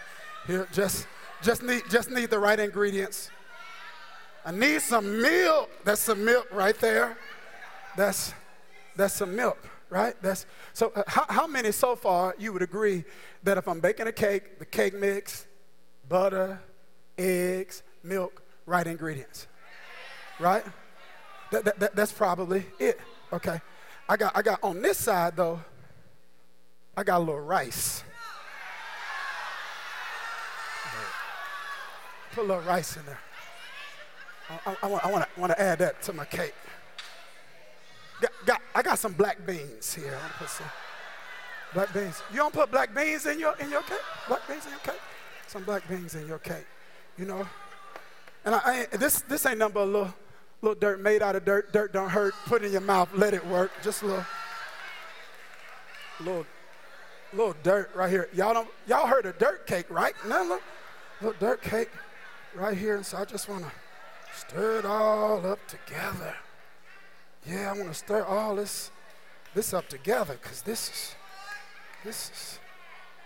Here, 0.47 0.69
just 0.73 1.07
just 1.43 1.63
need 1.63 1.83
just 1.91 2.11
need 2.11 2.31
the 2.31 2.39
right 2.39 2.59
ingredients. 2.59 3.31
I 4.45 4.53
need 4.53 4.81
some 4.81 5.21
milk. 5.21 5.71
That's 5.85 6.01
some 6.01 6.25
milk 6.25 6.47
right 6.53 6.79
there. 6.81 7.17
That's 7.97 8.33
that's 8.97 9.15
some 9.15 9.35
milk, 9.35 9.59
right? 9.89 10.15
That's 10.23 10.47
so. 10.73 10.93
Uh, 10.95 11.03
how, 11.07 11.25
how 11.29 11.47
many 11.47 11.73
so 11.73 11.97
far 11.97 12.35
you 12.39 12.53
would 12.53 12.63
agree 12.63 13.05
that 13.43 13.59
if 13.59 13.67
I'm 13.67 13.81
baking 13.81 14.07
a 14.07 14.13
cake, 14.13 14.59
the 14.59 14.65
cake 14.65 14.95
mix, 14.95 15.47
butter, 16.09 16.61
eggs, 17.19 17.83
milk, 18.03 18.43
right 18.67 18.87
ingredients, 18.87 19.47
right? 20.39 20.65
That, 21.51 21.65
that, 21.65 21.81
that, 21.81 21.97
that's 21.97 22.13
probably 22.13 22.65
it. 22.79 23.01
Okay. 23.33 23.61
I 24.11 24.17
got, 24.17 24.37
I 24.37 24.43
got 24.43 24.59
on 24.65 24.83
this 24.83 24.99
side 24.99 25.37
though, 25.37 25.61
I 26.97 27.05
got 27.05 27.19
a 27.19 27.21
little 27.21 27.39
rice. 27.39 28.03
Put 32.33 32.41
a 32.41 32.49
little 32.49 32.63
rice 32.65 32.97
in 32.97 33.07
there. 33.07 33.21
I, 34.67 34.77
I, 34.83 34.89
I 34.89 34.89
want, 34.89 35.05
to, 35.05 35.41
want 35.41 35.53
to 35.53 35.61
add 35.61 35.79
that 35.79 36.03
to 36.03 36.13
my 36.13 36.25
cake. 36.25 36.55
Got, 38.21 38.33
got, 38.47 38.63
I 38.75 38.83
got 38.83 38.99
some 38.99 39.13
black 39.13 39.47
beans 39.47 39.95
here. 39.95 40.19
I'm 40.25 40.31
put 40.39 40.49
some 40.49 40.67
black 41.73 41.95
beans. 41.95 42.21
You 42.33 42.39
don't 42.39 42.53
put 42.53 42.73
black 42.73 42.93
beans 42.93 43.27
in 43.27 43.39
your 43.39 43.55
in 43.61 43.71
your 43.71 43.83
cake? 43.83 44.03
Black 44.27 44.47
beans 44.49 44.65
in 44.65 44.73
your 44.73 44.81
cake? 44.81 45.01
Some 45.47 45.63
black 45.63 45.89
beans 45.89 46.17
in 46.17 46.27
your 46.27 46.39
cake. 46.39 46.67
You 47.17 47.27
know. 47.27 47.47
And 48.45 48.57
I, 48.57 48.87
I 48.93 48.97
this 48.97 49.23
this 49.23 49.47
ain't 49.47 49.61
but 49.61 49.77
a 49.77 49.85
little 49.85 50.15
little 50.63 50.79
dirt 50.79 51.01
made 51.01 51.23
out 51.23 51.37
of 51.37 51.45
dirt. 51.45 51.73
Dirt 51.73 51.93
don't 51.93 52.11
hurt. 52.11 52.35
Put 52.47 52.63
it 52.63 52.67
in 52.67 52.73
your 52.73 52.81
mouth. 52.81 53.09
Let 53.15 53.35
it 53.35 53.47
work. 53.47 53.71
Just 53.83 54.03
a 54.03 54.07
little, 54.07 54.27
little, 56.21 56.47
little 57.33 57.55
dirt 57.63 57.91
right 57.95 58.11
here. 58.11 58.29
Y'all 58.33 58.55
don't. 58.55 58.69
Y'all 58.87 59.07
heard 59.07 59.27
of 59.27 59.39
dirt 59.39 59.67
cake, 59.67 59.87
right? 59.91 60.15
No, 60.27 60.43
look, 60.45 60.63
little 61.21 61.39
dirt 61.39 61.63
cake 61.63 61.91
right 62.55 62.77
here. 62.77 62.97
And 62.97 63.07
so 63.07 63.19
I 63.19 63.25
just 63.25 63.49
want 63.49 63.65
to 63.65 63.71
stir 64.35 64.79
it 64.79 64.85
all 64.85 65.45
up 65.47 65.61
together. 65.67 66.35
Yeah, 67.47 67.73
I 67.73 67.77
want 67.77 67.89
to 67.89 67.95
stir 67.95 68.25
all 68.25 68.57
this, 68.57 68.91
this 69.55 69.73
up 69.73 69.89
together 69.89 70.39
because 70.41 70.63
this 70.63 70.91
is, 70.91 71.15
this 72.05 72.31
is. 72.31 72.59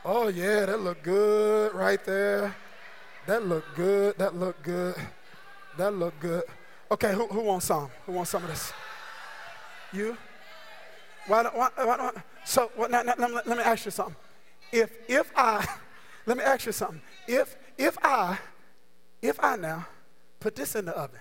Oh 0.05 0.29
yeah, 0.29 0.67
that 0.67 0.81
look 0.81 1.03
good 1.03 1.75
right 1.75 2.05
there. 2.05 2.55
That 3.27 3.47
look 3.47 3.65
good. 3.75 4.19
That 4.19 4.35
look 4.37 4.63
good. 4.63 4.95
That 5.79 5.95
look 5.95 6.19
good. 6.21 6.45
Okay, 6.91 7.13
who, 7.13 7.27
who 7.27 7.41
wants 7.41 7.67
some? 7.67 7.89
Who 8.07 8.13
wants 8.13 8.31
some 8.31 8.43
of 8.43 8.51
this? 8.51 8.73
You? 9.93 10.17
Why 11.27 11.43
don't, 11.43 11.57
why, 11.57 11.69
why 11.77 11.97
don't 11.97 12.17
so 12.45 12.71
well, 12.77 12.91
now, 12.91 13.03
now, 13.03 13.15
let, 13.17 13.47
me, 13.47 13.63
ask 13.63 13.87
you 13.87 13.91
something. 13.91 14.17
If, 14.71 14.91
if 15.09 15.33
I, 15.35 15.67
let 16.27 16.37
me 16.37 16.45
ask 16.45 16.67
you 16.67 16.73
something. 16.73 17.01
If, 17.27 17.57
if 17.79 17.97
I, 18.03 18.39
if 19.23 19.43
I 19.43 19.57
now 19.57 19.87
put 20.41 20.55
this 20.55 20.75
in 20.77 20.85
the 20.85 20.93
oven, 20.93 21.19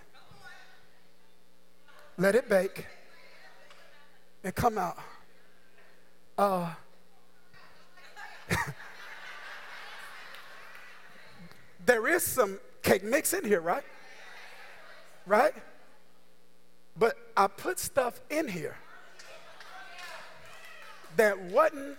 let 2.17 2.35
it 2.35 2.49
bake, 2.49 2.85
and 4.43 4.53
come 4.53 4.77
out, 4.77 4.97
uh, 6.37 6.73
there 11.85 12.05
is 12.07 12.23
some 12.23 12.59
cake 12.81 13.05
mix 13.05 13.33
in 13.33 13.45
here, 13.45 13.61
right? 13.61 13.83
right? 15.25 15.53
But 16.97 17.15
I 17.35 17.47
put 17.47 17.79
stuff 17.79 18.19
in 18.29 18.47
here 18.47 18.77
that 21.15 21.39
wasn't 21.39 21.97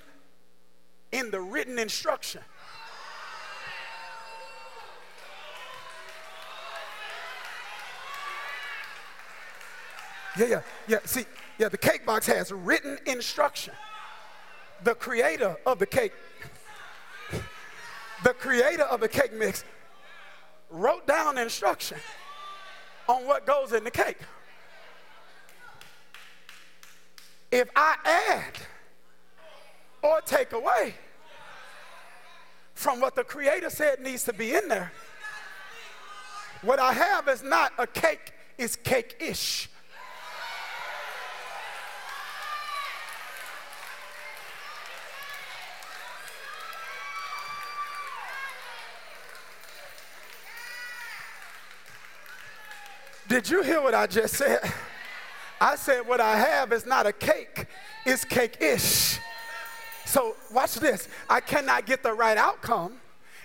in 1.12 1.30
the 1.30 1.40
written 1.40 1.78
instruction. 1.78 2.42
Yeah, 10.36 10.46
yeah, 10.46 10.60
yeah. 10.88 10.98
See, 11.04 11.26
yeah, 11.58 11.68
the 11.68 11.78
cake 11.78 12.04
box 12.04 12.26
has 12.26 12.50
written 12.50 12.98
instruction. 13.06 13.74
The 14.82 14.94
creator 14.94 15.56
of 15.64 15.78
the 15.78 15.86
cake, 15.86 16.12
the 18.24 18.34
creator 18.34 18.82
of 18.82 19.00
the 19.00 19.08
cake 19.08 19.32
mix 19.32 19.64
wrote 20.70 21.06
down 21.06 21.38
instruction 21.38 21.98
on 23.08 23.26
what 23.26 23.46
goes 23.46 23.72
in 23.72 23.84
the 23.84 23.90
cake. 23.90 24.18
If 27.50 27.68
I 27.76 27.96
add 28.04 28.54
or 30.02 30.20
take 30.20 30.52
away 30.52 30.94
from 32.74 33.00
what 33.00 33.14
the 33.14 33.24
creator 33.24 33.70
said 33.70 34.00
needs 34.00 34.24
to 34.24 34.32
be 34.32 34.54
in 34.54 34.68
there, 34.68 34.92
what 36.62 36.78
I 36.78 36.92
have 36.92 37.28
is 37.28 37.42
not 37.42 37.72
a 37.78 37.86
cake, 37.86 38.32
it's 38.58 38.74
cake 38.74 39.16
ish. 39.20 39.68
Did 53.34 53.50
you 53.50 53.64
hear 53.64 53.82
what 53.82 53.96
I 53.96 54.06
just 54.06 54.34
said? 54.34 54.60
I 55.60 55.74
said, 55.74 56.06
What 56.06 56.20
I 56.20 56.36
have 56.36 56.72
is 56.72 56.86
not 56.86 57.04
a 57.04 57.12
cake, 57.12 57.66
it's 58.06 58.24
cake 58.24 58.58
ish. 58.60 59.18
So, 60.04 60.36
watch 60.52 60.76
this. 60.76 61.08
I 61.28 61.40
cannot 61.40 61.84
get 61.84 62.04
the 62.04 62.12
right 62.12 62.36
outcome 62.38 62.92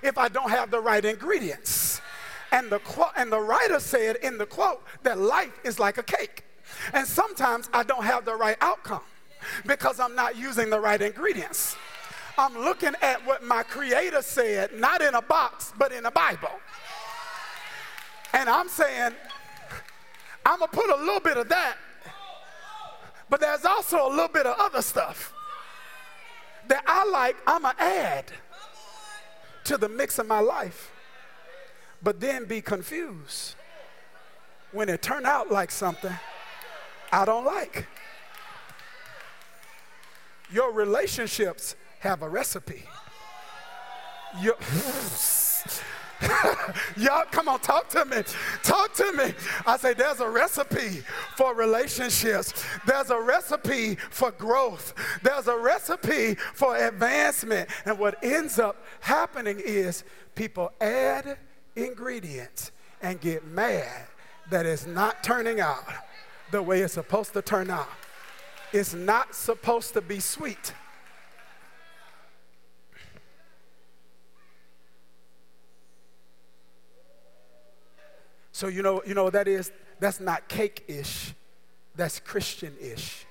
if 0.03 0.15
I 0.19 0.27
don't 0.27 0.51
have 0.51 0.69
the 0.69 0.79
right 0.79 1.03
ingredients. 1.03 2.01
And 2.51 2.69
the, 2.69 2.77
quote, 2.77 3.13
and 3.17 3.31
the 3.31 3.39
writer 3.39 3.79
said 3.79 4.17
in 4.17 4.37
the 4.37 4.45
quote 4.45 4.83
that 5.01 5.17
life 5.17 5.59
is 5.63 5.79
like 5.79 5.97
a 5.97 6.03
cake. 6.03 6.43
And 6.93 7.07
sometimes 7.07 7.67
I 7.73 7.81
don't 7.81 8.03
have 8.03 8.25
the 8.25 8.35
right 8.35 8.57
outcome 8.61 9.01
because 9.65 9.99
I'm 9.99 10.13
not 10.13 10.37
using 10.37 10.69
the 10.69 10.79
right 10.79 11.01
ingredients. 11.01 11.75
I'm 12.37 12.55
looking 12.55 12.93
at 13.01 13.25
what 13.25 13.43
my 13.43 13.63
creator 13.63 14.21
said, 14.21 14.69
not 14.75 15.01
in 15.01 15.15
a 15.15 15.21
box, 15.23 15.73
but 15.79 15.91
in 15.91 16.05
a 16.05 16.11
Bible. 16.11 16.59
And 18.33 18.47
I'm 18.47 18.69
saying, 18.69 19.13
I'm 20.45 20.59
going 20.59 20.71
to 20.71 20.77
put 20.77 20.89
a 20.89 20.95
little 20.95 21.19
bit 21.19 21.37
of 21.37 21.49
that, 21.49 21.75
but 23.29 23.39
there's 23.39 23.65
also 23.65 24.07
a 24.07 24.09
little 24.09 24.27
bit 24.27 24.45
of 24.45 24.55
other 24.59 24.81
stuff 24.81 25.33
that 26.67 26.83
I 26.87 27.05
like, 27.05 27.35
I'm 27.45 27.63
going 27.63 27.75
to 27.75 27.81
add 27.83 28.31
to 29.65 29.77
the 29.77 29.89
mix 29.89 30.19
of 30.19 30.27
my 30.27 30.39
life 30.39 30.91
but 32.01 32.19
then 32.19 32.45
be 32.45 32.61
confused 32.61 33.55
when 34.71 34.89
it 34.89 35.01
turned 35.01 35.25
out 35.25 35.51
like 35.51 35.71
something 35.71 36.13
I 37.11 37.25
don't 37.25 37.45
like. 37.45 37.87
Your 40.51 40.71
relationships 40.71 41.75
have 41.99 42.21
a 42.21 42.29
recipe. 42.29 42.83
Your, 44.41 44.55
Y'all, 46.97 47.25
come 47.31 47.47
on, 47.47 47.59
talk 47.59 47.87
to 47.89 48.05
me. 48.05 48.17
Talk 48.63 48.93
to 48.95 49.11
me. 49.13 49.33
I 49.65 49.77
say, 49.77 49.93
there's 49.93 50.19
a 50.19 50.29
recipe 50.29 51.01
for 51.37 51.53
relationships, 51.53 52.65
there's 52.85 53.09
a 53.09 53.19
recipe 53.19 53.95
for 53.95 54.31
growth, 54.31 54.93
there's 55.23 55.47
a 55.47 55.57
recipe 55.57 56.35
for 56.53 56.75
advancement. 56.75 57.69
And 57.85 57.97
what 57.97 58.23
ends 58.23 58.59
up 58.59 58.83
happening 58.99 59.61
is 59.63 60.03
people 60.35 60.71
add 60.81 61.37
ingredients 61.75 62.71
and 63.01 63.19
get 63.21 63.45
mad 63.47 64.07
that 64.49 64.65
it's 64.65 64.85
not 64.85 65.23
turning 65.23 65.59
out 65.59 65.83
the 66.51 66.61
way 66.61 66.81
it's 66.81 66.93
supposed 66.93 67.33
to 67.33 67.41
turn 67.41 67.69
out. 67.69 67.89
It's 68.73 68.93
not 68.93 69.33
supposed 69.35 69.93
to 69.93 70.01
be 70.01 70.19
sweet. 70.19 70.73
So 78.59 78.67
you 78.67 78.81
know, 78.81 79.01
you 79.07 79.13
know 79.13 79.29
that 79.29 79.47
is? 79.47 79.71
That's 80.01 80.19
not 80.19 80.49
cake-ish. 80.49 81.33
That's 81.95 82.19
Christian-ish. 82.19 83.25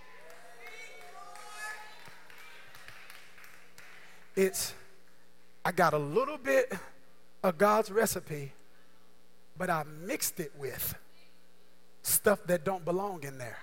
It's 4.34 4.72
I 5.66 5.72
got 5.72 5.92
a 5.92 5.98
little 5.98 6.38
bit 6.38 6.72
of 7.42 7.58
God's 7.58 7.90
recipe, 7.90 8.54
but 9.58 9.68
I 9.68 9.84
mixed 10.06 10.40
it 10.40 10.50
with 10.58 10.94
stuff 12.00 12.42
that 12.46 12.64
don't 12.64 12.86
belong 12.86 13.22
in 13.22 13.36
there. 13.36 13.58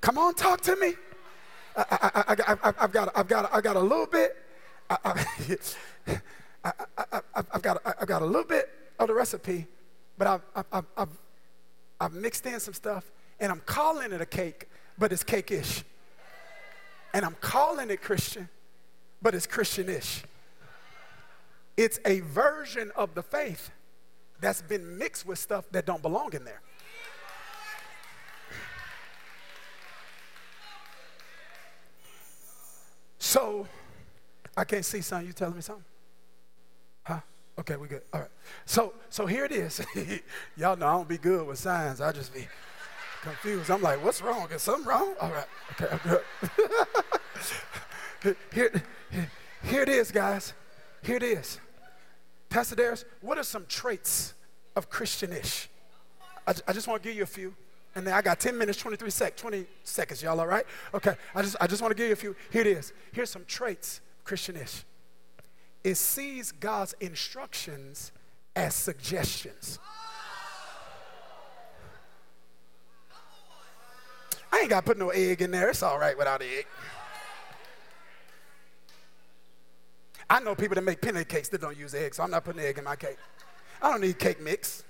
Come 0.00 0.18
on, 0.18 0.34
talk 0.34 0.62
to 0.62 0.74
me. 0.74 0.94
I—I—I've 1.76 2.36
got, 2.92 3.10
I've, 3.16 3.28
got, 3.28 3.54
I've 3.54 3.62
got 3.62 3.76
a 3.76 3.80
little 3.80 4.06
bit. 4.06 4.36
I, 4.90 5.24
have 6.64 7.62
got, 7.62 7.82
I've 7.84 8.06
got 8.06 8.22
a 8.22 8.26
little 8.26 8.48
bit 8.48 8.70
of 8.98 9.08
the 9.08 9.14
recipe, 9.14 9.66
but 10.16 10.26
I've, 10.26 10.42
I've, 10.72 10.86
I've, 10.96 11.08
I've 12.00 12.12
mixed 12.12 12.46
in 12.46 12.58
some 12.60 12.74
stuff, 12.74 13.10
and 13.38 13.52
I'm 13.52 13.60
calling 13.66 14.12
it 14.12 14.20
a 14.20 14.26
cake, 14.26 14.68
but 14.98 15.12
it's 15.12 15.22
cake-ish. 15.22 15.84
And 17.12 17.24
I'm 17.24 17.36
calling 17.40 17.90
it 17.90 18.02
Christian, 18.02 18.48
but 19.22 19.34
it's 19.34 19.46
Christian-ish. 19.46 20.24
It's 21.76 21.98
a 22.04 22.20
version 22.20 22.92
of 22.96 23.14
the 23.14 23.22
faith 23.22 23.70
that's 24.40 24.62
been 24.62 24.98
mixed 24.98 25.26
with 25.26 25.38
stuff 25.38 25.64
that 25.72 25.86
don't 25.86 26.02
belong 26.02 26.32
in 26.34 26.44
there. 26.44 26.60
So, 33.18 33.66
I 34.56 34.64
can't 34.64 34.84
see 34.84 35.00
something. 35.00 35.26
You 35.26 35.32
telling 35.32 35.56
me 35.56 35.62
something? 35.62 35.84
Okay, 37.58 37.76
we 37.76 37.86
good. 37.86 38.02
All 38.12 38.20
right. 38.20 38.30
So, 38.66 38.94
so 39.10 39.26
here 39.26 39.44
it 39.44 39.52
is. 39.52 39.80
Y'all 40.56 40.76
know 40.76 40.86
I 40.86 40.92
don't 40.92 41.08
be 41.08 41.18
good 41.18 41.46
with 41.46 41.58
signs. 41.58 42.00
I 42.00 42.10
just 42.10 42.34
be 42.34 42.46
confused. 43.22 43.70
I'm 43.70 43.80
like, 43.80 44.04
what's 44.04 44.20
wrong? 44.20 44.48
Is 44.52 44.62
something 44.62 44.86
wrong? 44.86 45.14
All 45.20 45.30
right. 45.30 45.46
Okay, 45.72 45.86
I'm 45.92 46.00
good. 48.22 48.36
here, 48.52 48.82
here 49.62 49.82
it 49.82 49.88
is, 49.88 50.10
guys. 50.10 50.52
Here 51.02 51.16
it 51.16 51.22
is. 51.22 51.60
Pastor 52.48 52.74
Darius, 52.74 53.04
what 53.20 53.38
are 53.38 53.44
some 53.44 53.66
traits 53.68 54.34
of 54.74 54.90
Christianish? 54.90 55.68
I, 56.46 56.54
I 56.66 56.72
just 56.72 56.88
want 56.88 57.02
to 57.02 57.08
give 57.08 57.16
you 57.16 57.22
a 57.22 57.26
few. 57.26 57.54
And 57.94 58.04
then 58.04 58.14
I 58.14 58.22
got 58.22 58.40
10 58.40 58.58
minutes, 58.58 58.78
23 58.78 59.08
sec, 59.10 59.36
20 59.36 59.66
seconds. 59.84 60.22
Y'all 60.22 60.40
all 60.40 60.46
right? 60.46 60.66
Okay. 60.92 61.14
I 61.34 61.42
just, 61.42 61.56
I 61.60 61.68
just 61.68 61.80
want 61.80 61.92
to 61.92 61.96
give 61.96 62.08
you 62.08 62.12
a 62.12 62.16
few. 62.16 62.34
Here 62.50 62.62
it 62.62 62.66
is. 62.66 62.92
Here's 63.12 63.30
some 63.30 63.44
traits 63.46 64.00
Christianish. 64.24 64.84
It 65.84 65.96
sees 65.96 66.50
God's 66.50 66.94
instructions 67.00 68.10
as 68.56 68.74
suggestions. 68.74 69.78
I 74.50 74.60
ain't 74.60 74.70
got 74.70 74.80
to 74.80 74.86
put 74.86 74.98
no 74.98 75.10
egg 75.10 75.42
in 75.42 75.50
there. 75.50 75.68
It's 75.68 75.82
all 75.82 75.98
right 75.98 76.16
without 76.16 76.40
egg. 76.40 76.66
I 80.30 80.40
know 80.40 80.54
people 80.54 80.74
that 80.76 80.84
make 80.84 81.02
penny 81.02 81.24
cakes 81.24 81.50
that 81.50 81.60
don't 81.60 81.76
use 81.76 81.94
eggs, 81.94 82.16
so 82.16 82.22
I'm 82.22 82.30
not 82.30 82.44
putting 82.44 82.62
egg 82.62 82.78
in 82.78 82.84
my 82.84 82.96
cake. 82.96 83.18
I 83.82 83.90
don't 83.90 84.00
need 84.00 84.18
cake 84.18 84.40
mix. 84.40 84.84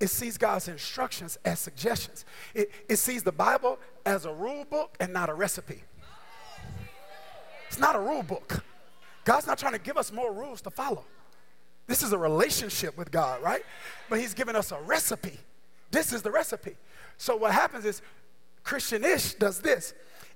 It 0.00 0.08
sees 0.08 0.36
God's 0.36 0.68
instructions 0.68 1.38
as 1.44 1.60
suggestions. 1.60 2.24
It, 2.52 2.70
it 2.88 2.96
sees 2.96 3.22
the 3.22 3.32
Bible 3.32 3.78
as 4.04 4.24
a 4.24 4.32
rule 4.32 4.64
book 4.64 4.96
and 5.00 5.12
not 5.12 5.28
a 5.28 5.34
recipe. 5.34 5.82
It's 7.68 7.78
not 7.78 7.96
a 7.96 8.00
rule 8.00 8.22
book. 8.22 8.64
God's 9.24 9.46
not 9.46 9.58
trying 9.58 9.72
to 9.72 9.78
give 9.78 9.96
us 9.96 10.12
more 10.12 10.32
rules 10.32 10.60
to 10.62 10.70
follow. 10.70 11.04
This 11.86 12.02
is 12.02 12.12
a 12.12 12.18
relationship 12.18 12.96
with 12.96 13.10
God, 13.10 13.42
right? 13.42 13.62
But 14.08 14.20
He's 14.20 14.34
given 14.34 14.56
us 14.56 14.72
a 14.72 14.80
recipe. 14.80 15.38
This 15.90 16.12
is 16.12 16.22
the 16.22 16.30
recipe. 16.30 16.76
So 17.16 17.36
what 17.36 17.52
happens 17.52 17.84
is 17.84 18.02
Christianish 18.62 19.34
does 19.34 19.60
this 19.60 19.94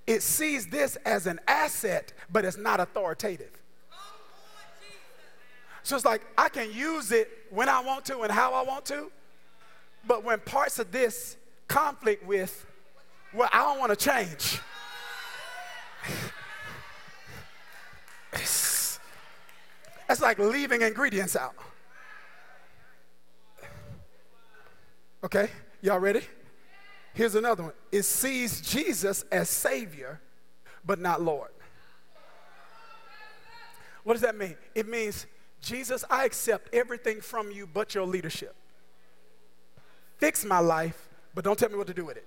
it 0.09 0.23
sees 0.23 0.67
this 0.67 0.97
as 1.05 1.27
an 1.27 1.39
asset, 1.47 2.15
but 2.33 2.47
it's 2.47 2.57
not 2.57 2.81
authoritative. 2.81 3.51
So 5.83 5.97
it's 5.97 6.05
like 6.07 6.23
I 6.37 6.49
can 6.49 6.73
use 6.73 7.13
it 7.13 7.29
when 7.51 7.69
I 7.69 7.81
want 7.83 8.07
to 8.07 8.21
and 8.21 8.33
how 8.33 8.55
I 8.55 8.63
want 8.63 8.87
to, 8.87 9.11
but 10.07 10.25
when 10.25 10.41
parts 10.41 10.79
of 10.79 10.91
this 10.93 11.37
conflict 11.67 12.27
with, 12.27 12.67
well, 13.33 13.49
I 13.53 13.59
don't 13.59 13.79
want 13.79 13.91
to 13.91 13.97
change. 13.97 14.61
That's 20.09 20.23
like 20.23 20.39
leaving 20.39 20.83
ingredients 20.83 21.37
out. 21.37 21.55
Okay, 25.23 25.51
y'all 25.83 25.99
ready? 25.99 26.23
Here's 27.13 27.35
another 27.35 27.65
one 27.65 27.73
it 27.93 28.05
sees 28.05 28.61
Jesus 28.61 29.25
as 29.31 29.51
Savior, 29.51 30.21
but 30.85 30.99
not 30.99 31.21
Lord. 31.21 31.51
What 34.05 34.15
does 34.15 34.23
that 34.23 34.37
mean? 34.37 34.57
It 34.75 34.89
means 34.89 35.27
Jesus, 35.61 36.05
I 36.09 36.25
accept 36.25 36.73
everything 36.73 37.21
from 37.21 37.51
you 37.51 37.67
but 37.67 37.95
your 37.95 38.07
leadership. 38.07 38.55
Fix 40.19 40.45
my 40.45 40.59
life, 40.59 41.09
but 41.35 41.45
don't 41.45 41.59
tell 41.59 41.71
me 41.71 41.77
what 41.77 41.87
to 41.87 41.95
do 41.95 42.05
with 42.05 42.17
it. 42.17 42.27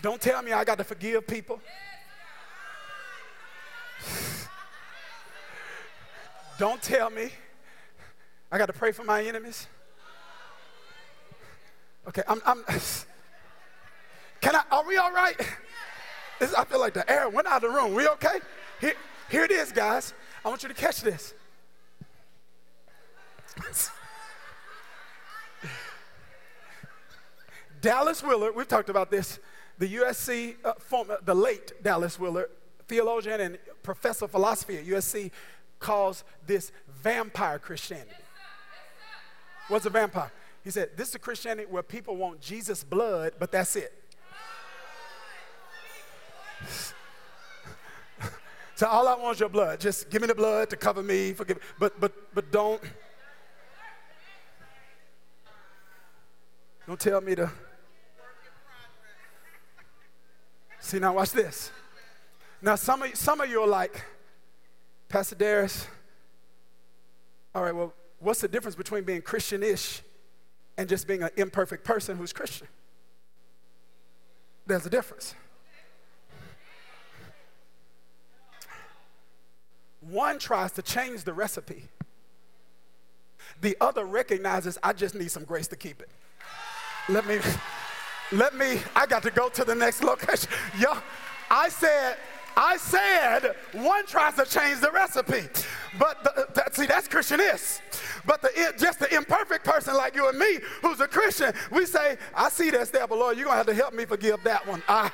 Don't 0.00 0.20
tell 0.20 0.42
me 0.42 0.52
I 0.52 0.64
got 0.64 0.76
to 0.78 0.84
forgive 0.84 1.26
people. 1.26 1.60
Don't 6.58 6.82
tell 6.82 7.08
me 7.08 7.30
I 8.52 8.58
got 8.58 8.66
to 8.66 8.74
pray 8.74 8.92
for 8.92 9.02
my 9.02 9.22
enemies. 9.22 9.66
Okay, 12.06 12.22
I'm, 12.28 12.42
I'm 12.44 12.62
can 14.40 14.56
I, 14.56 14.62
are 14.70 14.86
we 14.86 14.96
all 14.96 15.12
right? 15.12 15.40
This, 16.40 16.52
I 16.52 16.64
feel 16.64 16.80
like 16.80 16.94
the 16.94 17.08
air 17.08 17.28
went 17.28 17.46
out 17.46 17.62
of 17.62 17.70
the 17.70 17.76
room. 17.76 17.94
We 17.94 18.08
okay? 18.08 18.40
Here, 18.80 18.94
here 19.30 19.44
it 19.44 19.52
is, 19.52 19.70
guys. 19.70 20.12
I 20.44 20.48
want 20.48 20.62
you 20.62 20.68
to 20.68 20.74
catch 20.74 21.00
this. 21.00 21.32
Dallas 27.80 28.22
Willard, 28.22 28.54
we've 28.54 28.68
talked 28.68 28.88
about 28.88 29.10
this 29.10 29.38
the 29.78 29.96
USC, 29.96 30.54
uh, 30.64 30.74
former, 30.74 31.18
the 31.24 31.34
late 31.34 31.72
Dallas 31.82 32.18
Willard, 32.18 32.48
theologian 32.86 33.40
and 33.40 33.58
professor 33.82 34.26
of 34.26 34.30
philosophy 34.30 34.78
at 34.78 34.86
USC, 34.86 35.30
calls 35.80 36.24
this 36.46 36.70
vampire 37.02 37.58
Christianity. 37.58 38.14
What's 39.68 39.86
a 39.86 39.90
vampire? 39.90 40.30
He 40.62 40.70
said, 40.70 40.90
This 40.96 41.08
is 41.08 41.14
a 41.16 41.18
Christianity 41.18 41.66
where 41.70 41.82
people 41.82 42.16
want 42.16 42.40
Jesus' 42.40 42.84
blood, 42.84 43.32
but 43.38 43.50
that's 43.50 43.76
it. 43.76 43.92
So 48.74 48.86
all 48.86 49.06
I 49.08 49.14
want 49.14 49.36
is 49.36 49.40
your 49.40 49.48
blood. 49.48 49.80
Just 49.80 50.10
give 50.10 50.20
me 50.22 50.28
the 50.28 50.34
blood 50.34 50.70
to 50.70 50.76
cover 50.76 51.02
me, 51.02 51.32
forgive 51.32 51.58
me. 51.58 51.62
But 51.78 52.00
but 52.00 52.12
but 52.34 52.50
don't 52.50 52.82
don't 56.86 57.00
tell 57.00 57.20
me 57.20 57.34
to 57.34 57.50
See, 60.84 60.98
now 60.98 61.14
watch 61.14 61.32
this. 61.32 61.70
Now, 62.60 62.74
some 62.74 63.02
of, 63.02 63.16
some 63.16 63.40
of 63.40 63.48
you 63.48 63.62
are 63.62 63.66
like, 63.66 64.04
Pastor 65.08 65.34
Darius, 65.34 65.86
all 67.54 67.62
right, 67.62 67.74
well, 67.74 67.94
what's 68.18 68.42
the 68.42 68.48
difference 68.48 68.76
between 68.76 69.02
being 69.02 69.22
Christian 69.22 69.62
ish 69.62 70.02
and 70.76 70.86
just 70.86 71.08
being 71.08 71.22
an 71.22 71.30
imperfect 71.38 71.84
person 71.84 72.18
who's 72.18 72.34
Christian? 72.34 72.68
There's 74.66 74.84
a 74.84 74.90
difference. 74.90 75.34
One 80.08 80.38
tries 80.38 80.72
to 80.72 80.82
change 80.82 81.24
the 81.24 81.32
recipe, 81.32 81.84
the 83.60 83.76
other 83.80 84.04
recognizes 84.04 84.78
I 84.82 84.92
just 84.92 85.14
need 85.14 85.30
some 85.30 85.44
grace 85.44 85.68
to 85.68 85.76
keep 85.76 86.00
it. 86.00 86.08
Let 87.08 87.26
me. 87.26 87.38
Let 88.32 88.56
me, 88.56 88.80
I 88.96 89.06
got 89.06 89.22
to 89.24 89.30
go 89.30 89.48
to 89.50 89.64
the 89.64 89.74
next 89.74 90.02
location. 90.02 90.50
Yo, 90.78 90.96
I 91.50 91.68
said, 91.68 92.16
I 92.56 92.76
said 92.78 93.54
one 93.72 94.06
tries 94.06 94.34
to 94.36 94.44
change 94.44 94.80
the 94.80 94.90
recipe. 94.90 95.42
But 95.98 96.24
the, 96.24 96.46
that, 96.54 96.74
see, 96.74 96.86
that's 96.86 97.06
Christianish. 97.06 97.80
But 98.26 98.42
the, 98.42 98.74
just 98.78 98.98
the 98.98 99.14
imperfect 99.14 99.64
person 99.64 99.94
like 99.94 100.14
you 100.14 100.28
and 100.28 100.38
me 100.38 100.58
who's 100.82 101.00
a 101.00 101.06
Christian, 101.06 101.52
we 101.70 101.86
say, 101.86 102.16
I 102.34 102.48
see 102.48 102.70
that 102.70 102.88
step, 102.88 103.10
but 103.10 103.18
Lord, 103.18 103.36
you're 103.36 103.44
going 103.46 103.54
to 103.54 103.58
have 103.58 103.66
to 103.66 103.74
help 103.74 103.94
me 103.94 104.04
forgive 104.04 104.42
that 104.44 104.66
one. 104.66 104.82
I, 104.88 105.10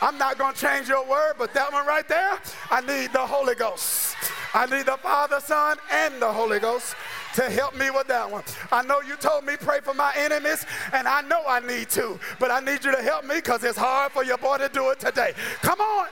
I'm 0.00 0.18
not 0.18 0.38
going 0.38 0.54
to 0.54 0.60
change 0.60 0.88
your 0.88 1.06
word, 1.08 1.34
but 1.38 1.52
that 1.54 1.72
one 1.72 1.86
right 1.86 2.06
there, 2.08 2.38
I 2.70 2.80
need 2.80 3.12
the 3.12 3.26
Holy 3.26 3.54
Ghost. 3.54 4.16
I 4.54 4.66
need 4.66 4.86
the 4.86 4.96
Father, 4.96 5.40
Son, 5.40 5.76
and 5.92 6.20
the 6.20 6.32
Holy 6.32 6.58
Ghost 6.58 6.94
to 7.34 7.50
help 7.50 7.76
me 7.76 7.90
with 7.90 8.06
that 8.08 8.30
one. 8.30 8.42
I 8.72 8.82
know 8.82 9.00
you 9.00 9.16
told 9.16 9.44
me 9.44 9.56
pray 9.58 9.80
for 9.80 9.94
my 9.94 10.12
enemies, 10.16 10.64
and 10.92 11.06
I 11.06 11.20
know 11.22 11.42
I 11.46 11.60
need 11.60 11.90
to, 11.90 12.18
but 12.38 12.50
I 12.50 12.60
need 12.60 12.84
you 12.84 12.92
to 12.92 13.02
help 13.02 13.24
me 13.24 13.36
because 13.36 13.64
it's 13.64 13.78
hard 13.78 14.12
for 14.12 14.24
your 14.24 14.38
boy 14.38 14.58
to 14.58 14.68
do 14.68 14.90
it 14.90 15.00
today. 15.00 15.32
Come 15.62 15.80
on. 15.80 16.08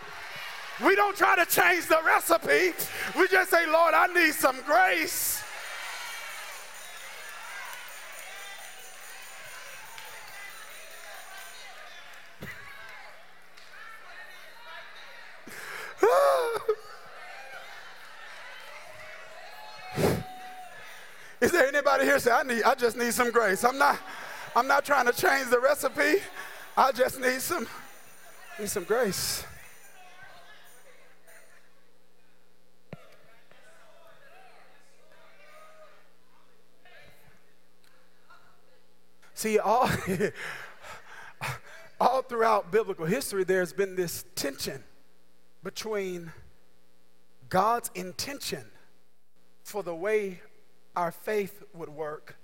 We 0.84 0.94
don't 0.94 1.16
try 1.16 1.36
to 1.36 1.46
change 1.46 1.86
the 1.86 1.98
recipe. 2.04 2.74
We 3.18 3.28
just 3.28 3.50
say, 3.50 3.66
Lord, 3.66 3.94
I 3.94 4.08
need 4.08 4.34
some 4.34 4.60
grace. 4.66 5.42
Is 21.40 21.52
there 21.52 21.66
anybody 21.66 22.04
here 22.04 22.18
say, 22.18 22.30
I 22.30 22.42
need, 22.42 22.62
I 22.62 22.74
just 22.74 22.96
need 22.96 23.12
some 23.14 23.30
grace? 23.30 23.62
I'm 23.64 23.78
not, 23.78 23.98
I'm 24.54 24.66
not 24.66 24.84
trying 24.84 25.06
to 25.06 25.12
change 25.12 25.48
the 25.50 25.60
recipe. 25.60 26.22
I 26.76 26.92
just 26.92 27.20
need 27.20 27.40
some, 27.40 27.66
need 28.58 28.68
some 28.68 28.84
grace. 28.84 29.44
See, 39.34 39.58
all, 39.58 39.90
all 42.00 42.22
throughout 42.22 42.72
biblical 42.72 43.04
history, 43.04 43.44
there's 43.44 43.74
been 43.74 43.94
this 43.94 44.24
tension 44.34 44.82
between 45.66 46.30
God's 47.48 47.90
intention 47.96 48.62
for 49.64 49.82
the 49.82 49.96
way 49.96 50.40
our 50.94 51.10
faith 51.10 51.60
would 51.74 51.88
work 51.88 52.36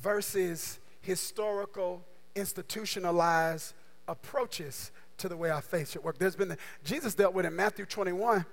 versus 0.00 0.78
historical, 1.02 2.02
institutionalized 2.34 3.74
approaches 4.08 4.92
to 5.18 5.28
the 5.28 5.36
way 5.36 5.50
our 5.50 5.60
faith 5.60 5.90
should 5.90 6.02
work. 6.02 6.16
There's 6.16 6.34
been, 6.34 6.56
Jesus 6.82 7.14
dealt 7.14 7.34
with 7.34 7.44
in 7.44 7.54
Matthew 7.54 7.84
21, 7.84 8.46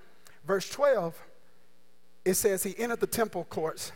verse 0.45 0.69
12. 0.69 1.17
It 2.25 2.33
says, 2.33 2.63
He 2.63 2.77
entered 2.77 2.99
the 2.99 3.07
temple 3.07 3.45
courts, 3.45 3.93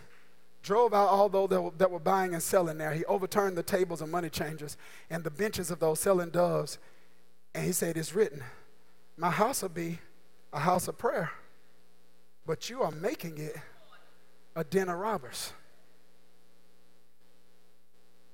drove 0.61 0.93
out 0.93 1.09
all 1.09 1.27
those 1.27 1.49
that 1.49 1.61
were, 1.61 1.71
that 1.77 1.91
were 1.91 1.99
buying 1.99 2.33
and 2.33 2.41
selling 2.41 2.77
there. 2.77 2.93
He 2.93 3.03
overturned 3.03 3.57
the 3.57 3.63
tables 3.63 4.01
of 4.01 4.07
money 4.07 4.29
changers 4.29 4.77
and 5.09 5.25
the 5.25 5.29
benches 5.29 5.69
of 5.71 5.81
those 5.81 5.99
selling 5.99 6.29
doves. 6.29 6.77
And 7.53 7.65
he 7.65 7.73
said, 7.73 7.97
It's 7.97 8.15
written, 8.15 8.43
My 9.17 9.29
house 9.29 9.61
will 9.61 9.69
be 9.69 9.99
a 10.51 10.59
house 10.59 10.87
of 10.87 10.97
prayer, 10.97 11.31
but 12.45 12.69
you 12.69 12.81
are 12.81 12.91
making 12.91 13.37
it 13.37 13.55
a 14.55 14.63
den 14.63 14.89
of 14.89 14.97
robbers. 14.97 15.53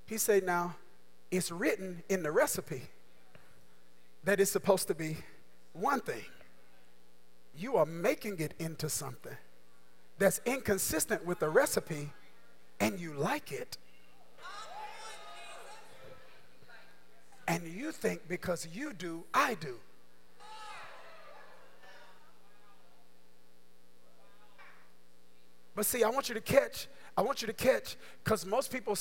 He 0.06 0.18
said, 0.18 0.44
Now, 0.44 0.76
it's 1.32 1.52
written 1.52 2.04
in 2.10 2.24
the 2.24 2.32
recipe 2.32 2.84
that 4.24 4.40
it's 4.40 4.52
supposed 4.52 4.88
to 4.88 4.96
be 4.96 5.18
one 5.74 6.00
thing. 6.00 6.26
You 7.56 7.78
are 7.78 7.86
making 7.86 8.40
it 8.40 8.54
into 8.58 8.90
something 8.90 9.38
that's 10.18 10.42
inconsistent 10.46 11.26
with 11.26 11.40
the 11.40 11.50
recipe, 11.50 12.12
and 12.80 13.00
you 13.00 13.14
like 13.14 13.52
it. 13.52 13.78
And 17.48 17.68
you 17.68 17.92
think 17.92 18.28
because 18.28 18.68
you 18.74 18.94
do, 18.94 19.26
I 19.34 19.56
do. 19.56 19.78
But 25.80 25.86
see, 25.86 26.04
I 26.04 26.10
want 26.10 26.28
you 26.28 26.36
to 26.36 26.42
catch, 26.42 26.90
I 27.16 27.22
want 27.22 27.42
you 27.42 27.48
to 27.48 27.54
catch, 27.54 27.96
because 28.22 28.46
most 28.46 28.70
people, 28.70 28.98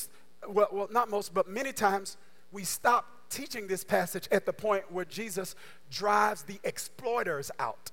well, 0.48 0.68
well, 0.70 0.88
not 0.92 1.10
most, 1.10 1.34
but 1.34 1.48
many 1.48 1.72
times 1.72 2.16
we 2.52 2.62
stop 2.62 3.04
teaching 3.28 3.66
this 3.66 3.82
passage 3.82 4.28
at 4.30 4.46
the 4.46 4.52
point 4.52 4.84
where 4.92 5.04
Jesus 5.04 5.56
drives 5.90 6.44
the 6.44 6.60
exploiters 6.62 7.50
out. 7.58 7.90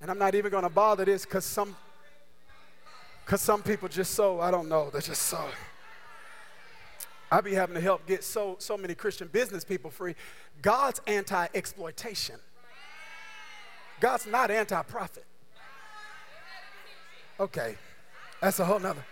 And 0.00 0.12
I'm 0.12 0.18
not 0.20 0.36
even 0.36 0.52
going 0.52 0.62
to 0.62 0.68
bother 0.68 1.04
this 1.04 1.24
because 1.24 1.44
some, 1.44 1.74
because 3.24 3.40
some 3.40 3.64
people 3.64 3.88
just 3.88 4.14
so, 4.14 4.38
I 4.38 4.52
don't 4.52 4.68
know, 4.68 4.90
they're 4.90 5.00
just 5.00 5.22
so. 5.22 5.44
I 7.32 7.40
be 7.40 7.52
having 7.52 7.74
to 7.74 7.80
help 7.80 8.06
get 8.06 8.22
so, 8.22 8.54
so 8.60 8.76
many 8.76 8.94
Christian 8.94 9.26
business 9.26 9.64
people 9.64 9.90
free. 9.90 10.14
God's 10.62 11.00
anti 11.08 11.48
exploitation, 11.52 12.36
God's 13.98 14.24
not 14.24 14.52
anti 14.52 14.80
profit. 14.82 15.26
Okay, 17.40 17.76
that's 18.40 18.58
a 18.60 18.64
whole 18.64 18.78
nother. 18.78 19.04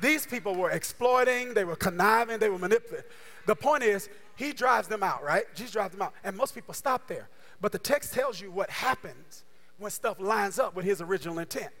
These 0.00 0.26
people 0.26 0.54
were 0.54 0.70
exploiting, 0.70 1.54
they 1.54 1.64
were 1.64 1.76
conniving, 1.76 2.38
they 2.38 2.48
were 2.48 2.58
manipulating. 2.58 3.08
The 3.46 3.56
point 3.56 3.82
is, 3.82 4.08
he 4.36 4.52
drives 4.52 4.86
them 4.88 5.02
out, 5.02 5.22
right? 5.24 5.44
Jesus 5.54 5.72
drives 5.72 5.92
them 5.92 6.02
out. 6.02 6.14
And 6.22 6.36
most 6.36 6.54
people 6.54 6.72
stop 6.72 7.08
there. 7.08 7.28
But 7.60 7.72
the 7.72 7.78
text 7.78 8.12
tells 8.12 8.40
you 8.40 8.52
what 8.52 8.70
happens 8.70 9.44
when 9.78 9.90
stuff 9.90 10.20
lines 10.20 10.58
up 10.58 10.76
with 10.76 10.84
his 10.84 11.00
original 11.00 11.38
intent. 11.38 11.72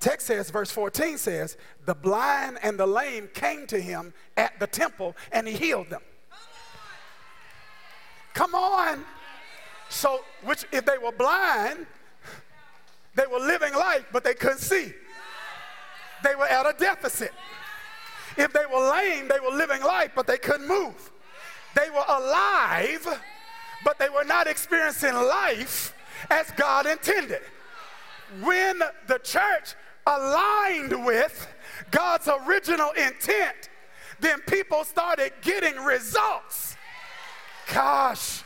Text 0.00 0.26
says, 0.26 0.50
verse 0.50 0.70
14 0.70 1.18
says, 1.18 1.56
the 1.84 1.94
blind 1.94 2.58
and 2.62 2.78
the 2.78 2.86
lame 2.86 3.28
came 3.34 3.66
to 3.66 3.80
him 3.80 4.14
at 4.36 4.58
the 4.58 4.66
temple 4.66 5.14
and 5.30 5.46
he 5.46 5.54
healed 5.54 5.90
them. 5.90 6.02
Come 8.32 8.54
on. 8.54 9.04
So, 9.90 10.20
which 10.44 10.64
if 10.72 10.86
they 10.86 10.98
were 10.98 11.12
blind, 11.12 11.86
they 13.14 13.26
were 13.26 13.38
living 13.38 13.74
life, 13.74 14.06
but 14.12 14.24
they 14.24 14.34
couldn't 14.34 14.58
see. 14.58 14.92
They 16.22 16.34
were 16.34 16.46
at 16.46 16.66
a 16.66 16.76
deficit. 16.78 17.32
If 18.36 18.52
they 18.52 18.66
were 18.72 18.90
lame, 18.90 19.28
they 19.28 19.40
were 19.40 19.54
living 19.56 19.82
life, 19.82 20.12
but 20.14 20.26
they 20.26 20.38
couldn't 20.38 20.68
move. 20.68 21.10
They 21.74 21.90
were 21.90 22.04
alive, 22.08 23.06
but 23.84 23.98
they 23.98 24.08
were 24.08 24.24
not 24.24 24.46
experiencing 24.46 25.14
life 25.14 25.94
as 26.30 26.50
God 26.52 26.86
intended. 26.86 27.42
When 28.42 28.78
the 29.08 29.18
church 29.18 29.74
aligned 30.06 31.04
with 31.04 31.48
God's 31.90 32.28
original 32.46 32.90
intent, 32.90 33.70
then 34.20 34.40
people 34.42 34.84
started 34.84 35.32
getting 35.42 35.76
results. 35.76 36.76
Gosh. 37.72 38.42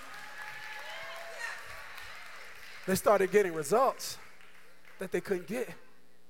They 2.87 2.95
started 2.95 3.31
getting 3.31 3.55
results 3.55 4.19
that 4.99 5.13
they 5.13 5.21
couldn't 5.21 5.47
get 5.47 5.69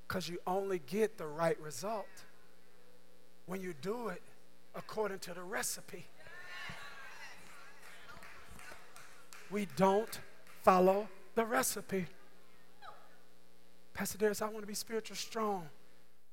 because 0.07 0.29
you 0.29 0.39
only 0.47 0.81
get 0.87 1.19
the 1.19 1.27
right 1.27 1.61
result 1.61 2.07
when 3.47 3.61
you 3.61 3.75
do 3.81 4.09
it 4.09 4.23
according 4.75 5.19
to 5.21 5.35
the 5.35 5.43
recipe. 5.43 6.07
We 9.51 9.67
don't 9.77 10.21
follow 10.63 11.09
the 11.35 11.45
recipe. 11.45 12.07
Pastor 13.93 14.19
Darius, 14.19 14.43
I 14.43 14.47
want 14.47 14.63
to 14.63 14.67
be 14.67 14.75
spiritual 14.75 15.17
strong. 15.17 15.69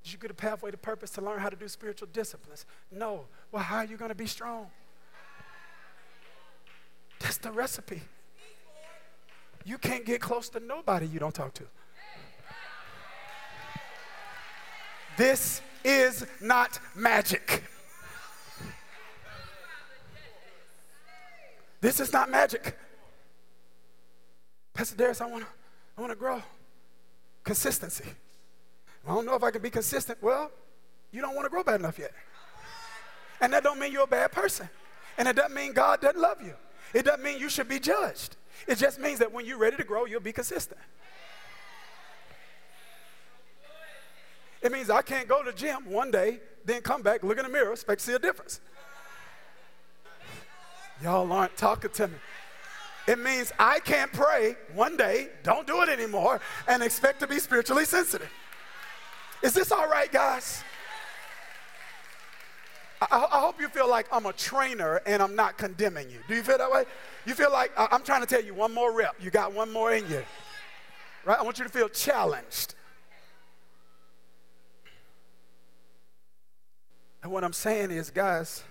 Did 0.03 0.13
you 0.13 0.19
get 0.19 0.31
a 0.31 0.33
pathway 0.33 0.71
to 0.71 0.77
purpose 0.77 1.11
to 1.11 1.21
learn 1.21 1.39
how 1.39 1.49
to 1.49 1.55
do 1.55 1.67
spiritual 1.67 2.07
disciplines? 2.11 2.65
No. 2.91 3.25
Well, 3.51 3.61
how 3.61 3.77
are 3.77 3.85
you 3.85 3.97
going 3.97 4.09
to 4.09 4.15
be 4.15 4.25
strong? 4.25 4.67
That's 7.19 7.37
the 7.37 7.51
recipe. 7.51 8.01
You 9.63 9.77
can't 9.77 10.05
get 10.05 10.21
close 10.21 10.49
to 10.49 10.59
nobody 10.59 11.05
you 11.05 11.19
don't 11.19 11.35
talk 11.35 11.53
to. 11.55 11.63
This 15.17 15.61
is 15.83 16.25
not 16.39 16.79
magic. 16.95 17.63
This 21.81 21.99
is 21.99 22.13
not 22.13 22.29
magic. 22.29 22.77
Pastor 24.73 24.95
Darius, 24.95 25.19
I 25.19 25.25
want 25.25 25.43
to 25.43 25.49
I 25.97 26.01
wanna 26.01 26.15
grow. 26.15 26.41
Consistency. 27.43 28.05
I 29.07 29.13
don't 29.13 29.25
know 29.25 29.35
if 29.35 29.43
I 29.43 29.51
can 29.51 29.61
be 29.61 29.69
consistent. 29.69 30.21
Well, 30.21 30.51
you 31.11 31.21
don't 31.21 31.35
want 31.35 31.45
to 31.45 31.49
grow 31.49 31.63
bad 31.63 31.79
enough 31.79 31.97
yet. 31.99 32.11
And 33.41 33.51
that 33.53 33.63
don't 33.63 33.79
mean 33.79 33.91
you're 33.91 34.03
a 34.03 34.07
bad 34.07 34.31
person. 34.31 34.69
And 35.17 35.27
it 35.27 35.35
doesn't 35.35 35.53
mean 35.53 35.73
God 35.73 36.01
doesn't 36.01 36.21
love 36.21 36.41
you. 36.41 36.53
It 36.93 37.05
doesn't 37.05 37.23
mean 37.23 37.39
you 37.39 37.49
should 37.49 37.67
be 37.67 37.79
judged. 37.79 38.37
It 38.67 38.77
just 38.77 38.99
means 38.99 39.19
that 39.19 39.31
when 39.31 39.45
you're 39.45 39.57
ready 39.57 39.77
to 39.77 39.83
grow, 39.83 40.05
you'll 40.05 40.21
be 40.21 40.31
consistent. 40.31 40.79
It 44.61 44.71
means 44.71 44.89
I 44.89 45.01
can't 45.01 45.27
go 45.27 45.43
to 45.43 45.51
the 45.51 45.57
gym 45.57 45.85
one 45.85 46.11
day, 46.11 46.39
then 46.65 46.81
come 46.81 47.01
back, 47.01 47.23
look 47.23 47.37
in 47.37 47.43
the 47.43 47.49
mirror, 47.49 47.71
expect 47.71 48.01
to 48.01 48.05
see 48.05 48.13
a 48.13 48.19
difference. 48.19 48.61
Y'all 51.03 51.31
aren't 51.31 51.57
talking 51.57 51.89
to 51.91 52.07
me. 52.07 52.13
It 53.07 53.17
means 53.17 53.51
I 53.57 53.79
can't 53.79 54.13
pray 54.13 54.55
one 54.75 54.95
day, 54.95 55.29
don't 55.41 55.65
do 55.65 55.81
it 55.81 55.89
anymore, 55.89 56.39
and 56.67 56.83
expect 56.83 57.19
to 57.21 57.27
be 57.27 57.39
spiritually 57.39 57.85
sensitive. 57.85 58.29
Is 59.41 59.53
this 59.53 59.71
all 59.71 59.89
right, 59.89 60.11
guys? 60.11 60.63
I, 63.01 63.27
I, 63.31 63.39
hope 63.39 63.59
you 63.59 63.67
feel 63.67 63.89
like 63.89 64.05
I'm 64.11 64.27
a 64.27 64.33
trainer 64.33 65.01
and 65.07 65.23
I'm 65.23 65.35
not 65.35 65.57
condemning 65.57 66.11
you. 66.11 66.19
Do 66.27 66.35
you 66.35 66.43
feel 66.43 66.59
that 66.59 66.71
way? 66.71 66.83
You 67.25 67.33
feel 67.33 67.51
like 67.51 67.71
I'm 67.75 68.03
trying 68.03 68.21
to 68.21 68.27
tell 68.27 68.43
you 68.43 68.53
one 68.53 68.71
more 68.71 68.93
rep. 68.93 69.15
You 69.19 69.31
got 69.31 69.53
one 69.53 69.73
more 69.73 69.91
in 69.91 70.07
you. 70.07 70.23
Right? 71.25 71.39
I 71.39 71.41
want 71.41 71.57
you 71.57 71.63
to 71.63 71.71
feel 71.71 71.89
challenged. 71.89 72.75
And 77.23 77.31
what 77.31 77.43
I'm 77.43 77.53
saying 77.53 77.91
is, 77.91 78.09
guys, 78.09 78.63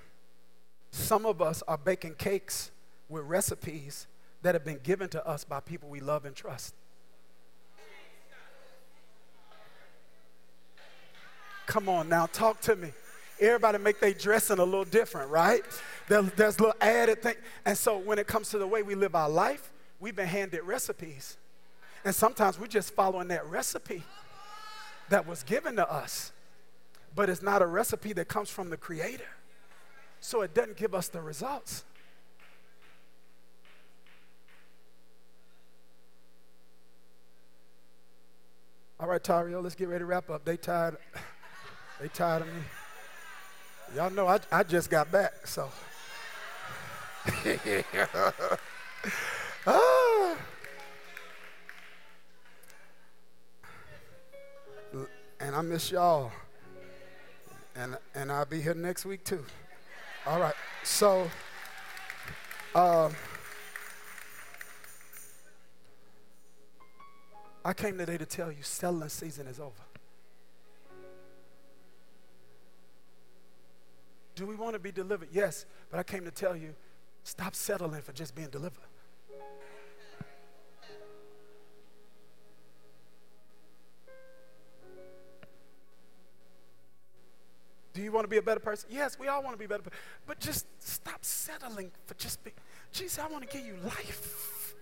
some 0.90 1.24
of 1.24 1.40
us 1.40 1.62
are 1.68 1.78
baking 1.78 2.14
cakes 2.14 2.70
with 3.08 3.24
recipes 3.24 4.06
that 4.42 4.54
have 4.54 4.64
been 4.64 4.80
given 4.82 5.08
to 5.10 5.26
us 5.26 5.44
by 5.44 5.60
people 5.60 5.88
we 5.88 6.00
love 6.00 6.24
and 6.24 6.34
trust. 6.34 6.74
Come 11.66 11.88
on 11.88 12.08
now, 12.08 12.26
talk 12.26 12.60
to 12.62 12.74
me. 12.74 12.90
Everybody 13.40 13.78
make 13.78 14.00
their 14.00 14.12
dressing 14.12 14.58
a 14.58 14.64
little 14.64 14.84
different, 14.84 15.30
right? 15.30 15.62
There, 16.08 16.22
there's 16.22 16.58
a 16.58 16.62
little 16.62 16.76
added 16.80 17.22
thing. 17.22 17.36
And 17.64 17.78
so 17.78 17.96
when 17.96 18.18
it 18.18 18.26
comes 18.26 18.50
to 18.50 18.58
the 18.58 18.66
way 18.66 18.82
we 18.82 18.94
live 18.94 19.14
our 19.14 19.30
life, 19.30 19.72
we've 20.00 20.16
been 20.16 20.26
handed 20.26 20.62
recipes. 20.62 21.36
And 22.04 22.14
sometimes 22.14 22.58
we're 22.58 22.66
just 22.66 22.92
following 22.92 23.28
that 23.28 23.46
recipe 23.46 24.02
that 25.10 25.26
was 25.26 25.42
given 25.42 25.76
to 25.76 25.90
us. 25.90 26.32
But 27.14 27.28
it's 27.28 27.42
not 27.42 27.62
a 27.62 27.66
recipe 27.66 28.12
that 28.14 28.28
comes 28.28 28.50
from 28.50 28.70
the 28.70 28.76
Creator. 28.76 29.24
So 30.20 30.42
it 30.42 30.54
doesn't 30.54 30.76
give 30.76 30.94
us 30.94 31.08
the 31.08 31.20
results. 31.20 31.84
All 39.00 39.08
right, 39.08 39.22
Tario, 39.24 39.62
let's 39.62 39.74
get 39.74 39.88
ready 39.88 40.00
to 40.00 40.06
wrap 40.06 40.28
up. 40.28 40.44
They 40.44 40.58
tired. 40.58 40.98
They 42.00 42.08
tired 42.08 42.42
of 42.42 42.48
me. 42.48 42.60
Y'all 43.96 44.10
know 44.10 44.26
I, 44.28 44.38
I 44.52 44.62
just 44.62 44.90
got 44.90 45.10
back, 45.10 45.46
so. 45.46 45.70
ah. 49.66 50.36
And 55.40 55.56
I 55.56 55.62
miss 55.62 55.90
y'all. 55.90 56.30
And, 57.80 57.96
and 58.14 58.30
I'll 58.30 58.44
be 58.44 58.60
here 58.60 58.74
next 58.74 59.06
week 59.06 59.24
too. 59.24 59.42
All 60.26 60.38
right. 60.38 60.52
So, 60.84 61.30
uh, 62.74 63.08
I 67.64 67.72
came 67.72 67.96
today 67.96 68.18
to 68.18 68.26
tell 68.26 68.52
you 68.52 68.62
selling 68.62 69.08
season 69.08 69.46
is 69.46 69.58
over. 69.58 69.72
Do 74.34 74.44
we 74.44 74.56
want 74.56 74.74
to 74.74 74.78
be 74.78 74.92
delivered? 74.92 75.28
Yes, 75.32 75.64
but 75.90 75.98
I 75.98 76.02
came 76.02 76.26
to 76.26 76.30
tell 76.30 76.54
you 76.54 76.74
stop 77.22 77.54
settling 77.54 78.02
for 78.02 78.12
just 78.12 78.34
being 78.34 78.50
delivered. 78.50 78.89
You 88.10 88.14
want 88.14 88.24
to 88.24 88.28
be 88.28 88.38
a 88.38 88.42
better 88.42 88.60
person? 88.60 88.88
Yes, 88.92 89.18
we 89.18 89.28
all 89.28 89.42
want 89.42 89.54
to 89.54 89.58
be 89.58 89.66
better. 89.66 89.82
But 90.26 90.40
just 90.40 90.66
stop 90.80 91.24
settling 91.24 91.92
for 92.06 92.14
just 92.14 92.42
being. 92.42 92.56
Jesus, 92.92 93.18
I 93.18 93.28
want 93.28 93.48
to 93.48 93.56
give 93.56 93.64
you 93.64 93.76
life. 93.84 94.74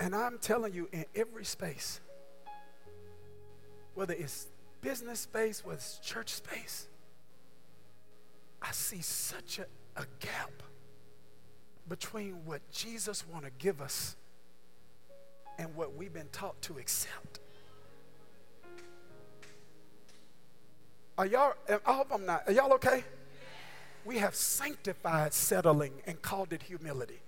And 0.00 0.14
I'm 0.14 0.38
telling 0.38 0.72
you, 0.72 0.88
in 0.92 1.04
every 1.14 1.44
space, 1.44 2.00
whether 3.94 4.14
it's 4.14 4.48
business 4.80 5.20
space, 5.20 5.64
whether 5.64 5.76
it's 5.76 5.98
church 5.98 6.30
space, 6.30 6.88
I 8.62 8.72
see 8.72 9.02
such 9.02 9.58
a, 9.58 9.66
a 10.00 10.06
gap 10.18 10.62
between 11.90 12.46
what 12.46 12.60
Jesus 12.70 13.24
want 13.26 13.44
to 13.44 13.50
give 13.58 13.82
us 13.82 14.14
and 15.58 15.74
what 15.74 15.94
we've 15.96 16.12
been 16.12 16.28
taught 16.30 16.62
to 16.62 16.78
accept. 16.78 17.40
Are 21.18 21.26
y'all, 21.26 21.54
I 21.68 21.92
hope 21.92 22.06
I'm 22.12 22.24
not, 22.24 22.44
are 22.46 22.52
y'all 22.52 22.72
okay? 22.74 23.02
We 24.04 24.18
have 24.18 24.36
sanctified 24.36 25.34
settling 25.34 25.92
and 26.06 26.22
called 26.22 26.52
it 26.52 26.62
humility. 26.62 27.20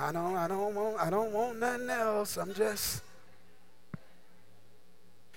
I 0.00 0.10
don't, 0.10 0.34
I 0.34 0.48
don't 0.48 0.74
want, 0.74 0.98
I 0.98 1.10
don't 1.10 1.32
want 1.32 1.60
nothing 1.60 1.90
else. 1.90 2.38
I'm 2.38 2.54
just. 2.54 3.02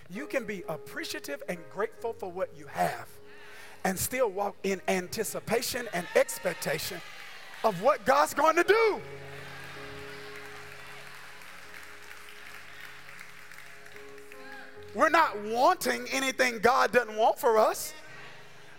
You 0.09 0.27
can 0.27 0.45
be 0.45 0.63
appreciative 0.69 1.41
and 1.49 1.57
grateful 1.73 2.13
for 2.13 2.31
what 2.31 2.49
you 2.57 2.67
have 2.67 3.07
and 3.83 3.97
still 3.97 4.29
walk 4.29 4.55
in 4.63 4.81
anticipation 4.87 5.87
and 5.93 6.05
expectation 6.15 7.01
of 7.63 7.81
what 7.81 8.05
God's 8.05 8.33
going 8.33 8.55
to 8.55 8.63
do. 8.63 9.01
We're 14.93 15.09
not 15.09 15.37
wanting 15.43 16.07
anything 16.11 16.59
God 16.59 16.91
doesn't 16.91 17.17
want 17.17 17.37
for 17.37 17.57
us. 17.57 17.93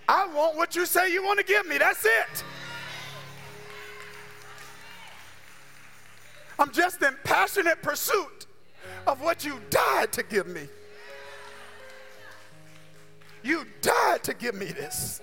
I 0.09 0.27
want 0.27 0.57
what 0.57 0.75
you 0.75 0.87
say 0.87 1.13
you 1.13 1.23
want 1.23 1.39
to 1.39 1.45
give 1.45 1.67
me. 1.67 1.79
That's 1.79 2.05
it. 2.05 2.45
I'm 6.59 6.73
just 6.73 7.03
in 7.03 7.15
passionate 7.23 7.83
pursuit 7.83 8.47
of 9.07 9.21
what 9.21 9.45
you 9.45 9.61
died 9.69 10.13
to 10.13 10.23
give 10.23 10.47
me. 10.47 10.69
You 13.43 13.65
died 13.81 14.25
to 14.25 14.35
give 14.35 14.55
me 14.55 14.67
this. 14.67 15.21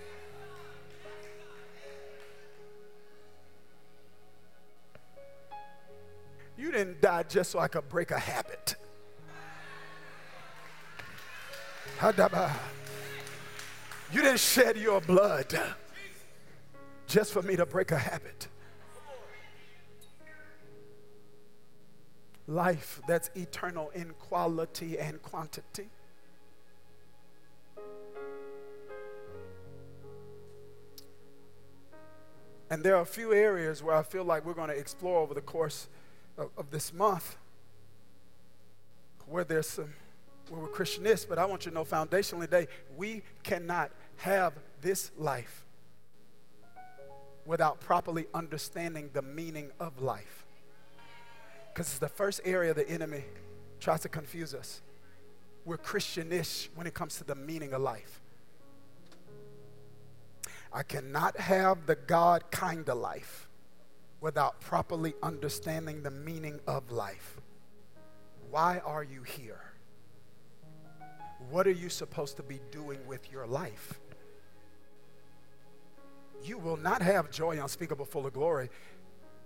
You 6.57 6.71
didn't 6.71 7.01
die 7.01 7.23
just 7.23 7.51
so 7.51 7.59
I 7.59 7.67
could 7.67 7.89
break 7.89 8.11
a 8.11 8.19
habit. 8.19 8.75
You 14.11 14.21
didn't 14.21 14.39
shed 14.39 14.77
your 14.77 15.01
blood 15.01 15.59
just 17.07 17.33
for 17.33 17.41
me 17.41 17.55
to 17.55 17.65
break 17.65 17.91
a 17.91 17.97
habit. 17.97 18.47
Life 22.47 23.01
that's 23.07 23.29
eternal 23.35 23.89
in 23.95 24.13
quality 24.19 24.99
and 24.99 25.21
quantity. 25.21 25.89
And 32.69 32.83
there 32.83 32.95
are 32.95 33.01
a 33.01 33.05
few 33.05 33.33
areas 33.33 33.83
where 33.83 33.95
I 33.95 34.03
feel 34.03 34.23
like 34.23 34.45
we're 34.45 34.53
going 34.53 34.69
to 34.69 34.77
explore 34.77 35.19
over 35.19 35.33
the 35.33 35.41
course 35.41 35.87
of, 36.37 36.49
of 36.57 36.71
this 36.71 36.93
month 36.93 37.37
where 39.27 39.43
there's 39.43 39.67
some 39.67 39.93
where 40.49 40.61
we're 40.61 40.67
Christianish, 40.67 41.25
but 41.25 41.39
I 41.39 41.45
want 41.45 41.65
you 41.65 41.71
to 41.71 41.75
know 41.75 41.85
foundationally 41.85 42.41
today, 42.41 42.67
we 42.97 43.23
cannot 43.43 43.91
have 44.17 44.53
this 44.81 45.11
life 45.17 45.65
without 47.45 47.79
properly 47.79 48.27
understanding 48.33 49.09
the 49.13 49.21
meaning 49.21 49.71
of 49.79 50.01
life. 50.01 50.45
Because 51.73 51.87
it's 51.87 51.99
the 51.99 52.09
first 52.09 52.41
area 52.45 52.73
the 52.73 52.87
enemy 52.89 53.23
tries 53.79 54.01
to 54.01 54.09
confuse 54.09 54.53
us. 54.53 54.81
We're 55.65 55.77
Christianish 55.77 56.69
when 56.75 56.87
it 56.87 56.93
comes 56.93 57.17
to 57.17 57.23
the 57.23 57.35
meaning 57.35 57.73
of 57.73 57.81
life. 57.81 58.21
I 60.73 60.83
cannot 60.83 61.39
have 61.39 61.85
the 61.85 61.95
God 61.95 62.49
kind 62.49 62.87
of 62.89 62.97
life 62.97 63.47
without 64.21 64.59
properly 64.59 65.13
understanding 65.21 66.01
the 66.01 66.11
meaning 66.11 66.59
of 66.65 66.91
life. 66.91 67.37
Why 68.49 68.79
are 68.79 69.03
you 69.03 69.23
here? 69.23 69.61
What 71.49 71.67
are 71.67 71.71
you 71.71 71.89
supposed 71.89 72.37
to 72.37 72.43
be 72.43 72.59
doing 72.71 73.05
with 73.05 73.31
your 73.31 73.45
life? 73.45 73.99
You 76.43 76.57
will 76.57 76.77
not 76.77 77.01
have 77.01 77.31
joy 77.31 77.61
unspeakable, 77.61 78.05
full 78.05 78.25
of 78.25 78.33
glory 78.33 78.69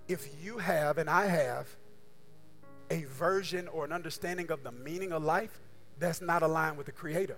if 0.08 0.30
you 0.42 0.58
have, 0.58 0.98
and 0.98 1.10
I 1.10 1.26
have, 1.26 1.68
a 2.90 3.04
version 3.04 3.68
or 3.68 3.84
an 3.84 3.92
understanding 3.92 4.52
of 4.52 4.64
the 4.64 4.72
meaning 4.72 5.12
of 5.12 5.24
life 5.24 5.60
that's 6.00 6.22
not 6.22 6.44
aligned 6.44 6.78
with 6.78 6.86
the 6.86 6.92
Creator. 6.92 7.38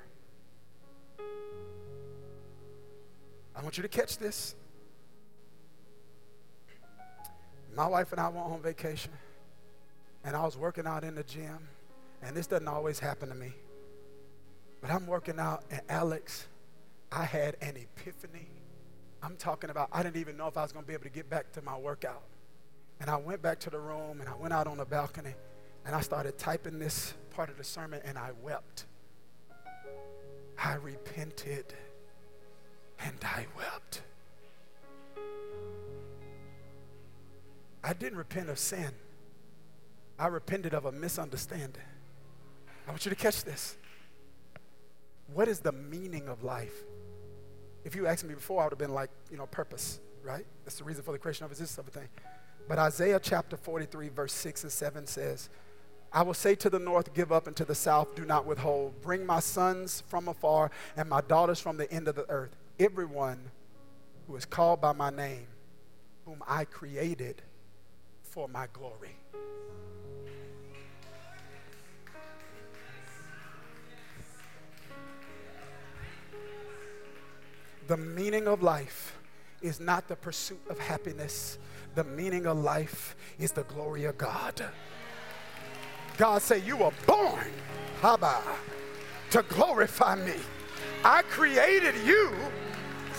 I 3.60 3.62
want 3.62 3.76
you 3.76 3.82
to 3.82 3.90
catch 3.90 4.18
this. 4.18 4.56
My 7.76 7.88
wife 7.88 8.14
and 8.14 8.22
I 8.22 8.30
went 8.30 8.46
on 8.46 8.62
vacation, 8.62 9.12
and 10.24 10.34
I 10.34 10.46
was 10.46 10.56
working 10.56 10.88
out 10.88 11.04
in 11.04 11.14
the 11.14 11.24
gym, 11.24 11.68
and 12.24 12.38
this 12.38 12.48
doesn't 12.48 12.70
always 12.70 13.00
happen 13.00 13.28
to 13.28 13.36
me. 13.36 13.52
But 14.80 14.92
I'm 14.92 15.06
working 15.06 15.40
out, 15.40 15.66
and 15.70 15.82
Alex, 15.90 16.48
I 17.12 17.26
had 17.26 17.58
an 17.62 17.76
epiphany. 17.76 18.48
I'm 19.22 19.36
talking 19.36 19.70
about, 19.70 19.90
I 19.92 20.04
didn't 20.04 20.16
even 20.22 20.38
know 20.38 20.48
if 20.48 20.56
I 20.56 20.62
was 20.62 20.72
going 20.72 20.86
to 20.86 20.88
be 20.88 20.94
able 20.94 21.04
to 21.04 21.10
get 21.10 21.30
back 21.30 21.52
to 21.52 21.62
my 21.62 21.78
workout. 21.78 22.24
And 23.02 23.10
I 23.10 23.18
went 23.18 23.42
back 23.42 23.60
to 23.60 23.70
the 23.70 23.80
room, 23.80 24.22
and 24.22 24.30
I 24.30 24.36
went 24.36 24.54
out 24.54 24.68
on 24.68 24.78
the 24.78 24.86
balcony, 24.86 25.36
and 25.86 25.94
I 25.94 26.00
started 26.00 26.38
typing 26.38 26.80
this 26.80 27.14
part 27.32 27.50
of 27.50 27.58
the 27.58 27.66
sermon, 27.66 28.00
and 28.06 28.18
I 28.18 28.32
wept. 28.42 28.86
I 30.58 30.76
repented, 30.76 31.74
and 33.04 33.16
I 33.24 33.46
wept. 33.58 34.02
I 37.84 37.94
didn't 37.94 38.18
repent 38.18 38.50
of 38.50 38.60
sin. 38.60 38.92
I 40.18 40.28
repented 40.28 40.74
of 40.74 40.86
a 40.86 40.92
misunderstanding. 40.92 41.82
I 42.88 42.92
want 42.92 43.06
you 43.06 43.10
to 43.10 43.16
catch 43.16 43.44
this. 43.44 43.78
What 45.34 45.48
is 45.48 45.60
the 45.60 45.72
meaning 45.72 46.28
of 46.28 46.44
life? 46.44 46.74
If 47.86 47.96
you 47.96 48.08
asked 48.08 48.26
me 48.26 48.34
before, 48.34 48.62
I 48.62 48.66
would 48.66 48.74
have 48.74 48.80
been 48.80 48.94
like, 48.94 49.10
you 49.32 49.38
know, 49.38 49.46
purpose, 49.46 50.00
right? 50.24 50.46
That's 50.66 50.78
the 50.78 50.84
reason 50.84 51.04
for 51.04 51.12
the 51.12 51.20
creation 51.20 51.46
of 51.46 51.58
this 51.58 51.78
of 51.78 51.88
a 51.88 51.92
thing. 51.92 52.10
But 52.68 52.78
Isaiah 52.80 53.20
chapter 53.22 53.56
43, 53.56 54.10
verse 54.10 54.34
6 54.34 54.64
and 54.64 54.72
7 54.72 55.08
says, 55.08 55.50
I 56.12 56.24
will 56.24 56.34
say 56.34 56.56
to 56.56 56.70
the 56.70 56.80
north, 56.80 57.14
Give 57.14 57.32
up, 57.32 57.48
and 57.48 57.56
to 57.56 57.66
the 57.66 57.76
south, 57.76 58.16
Do 58.16 58.26
not 58.26 58.46
withhold. 58.46 59.02
Bring 59.02 59.26
my 59.26 59.40
sons 59.40 60.04
from 60.08 60.28
afar 60.28 60.72
and 60.98 61.08
my 61.08 61.22
daughters 61.22 61.60
from 61.60 61.78
the 61.78 61.92
end 61.92 62.08
of 62.08 62.16
the 62.16 62.30
earth. 62.30 62.56
Everyone 62.80 63.52
who 64.26 64.38
is 64.38 64.46
called 64.46 64.80
by 64.80 64.94
my 64.94 65.10
name, 65.10 65.48
whom 66.26 66.42
I 66.48 66.64
created 66.64 67.42
for 68.22 68.48
my 68.48 68.68
glory. 68.72 69.18
The 77.88 77.98
meaning 77.98 78.48
of 78.48 78.64
life 78.64 79.18
is 79.62 79.82
not 79.82 80.08
the 80.08 80.16
pursuit 80.16 80.62
of 80.70 80.80
happiness. 80.80 81.58
The 81.96 82.06
meaning 82.06 82.46
of 82.46 82.60
life 82.60 83.18
is 83.40 83.52
the 83.52 83.64
glory 83.64 84.06
of 84.06 84.18
God. 84.18 84.64
God 86.18 86.42
say, 86.42 86.60
you 86.60 86.78
were 86.78 86.94
born, 87.06 87.48
Haba, 88.02 88.42
to 89.32 89.44
glorify 89.50 90.16
me. 90.16 90.36
I 91.04 91.24
created 91.24 91.96
you 92.06 92.32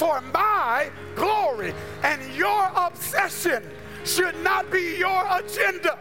for 0.00 0.22
my 0.32 0.90
glory. 1.14 1.74
And 2.02 2.22
your 2.34 2.72
obsession 2.74 3.62
should 4.06 4.34
not 4.42 4.70
be 4.70 4.96
your 4.96 5.26
agenda. 5.30 5.98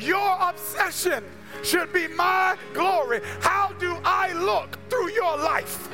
Your 0.00 0.36
obsession 0.40 1.22
should 1.62 1.92
be 1.92 2.08
my 2.08 2.56
glory. 2.74 3.20
How 3.38 3.72
do 3.78 3.98
I 4.04 4.32
look 4.32 4.76
through 4.90 5.12
your 5.12 5.36
life? 5.36 5.88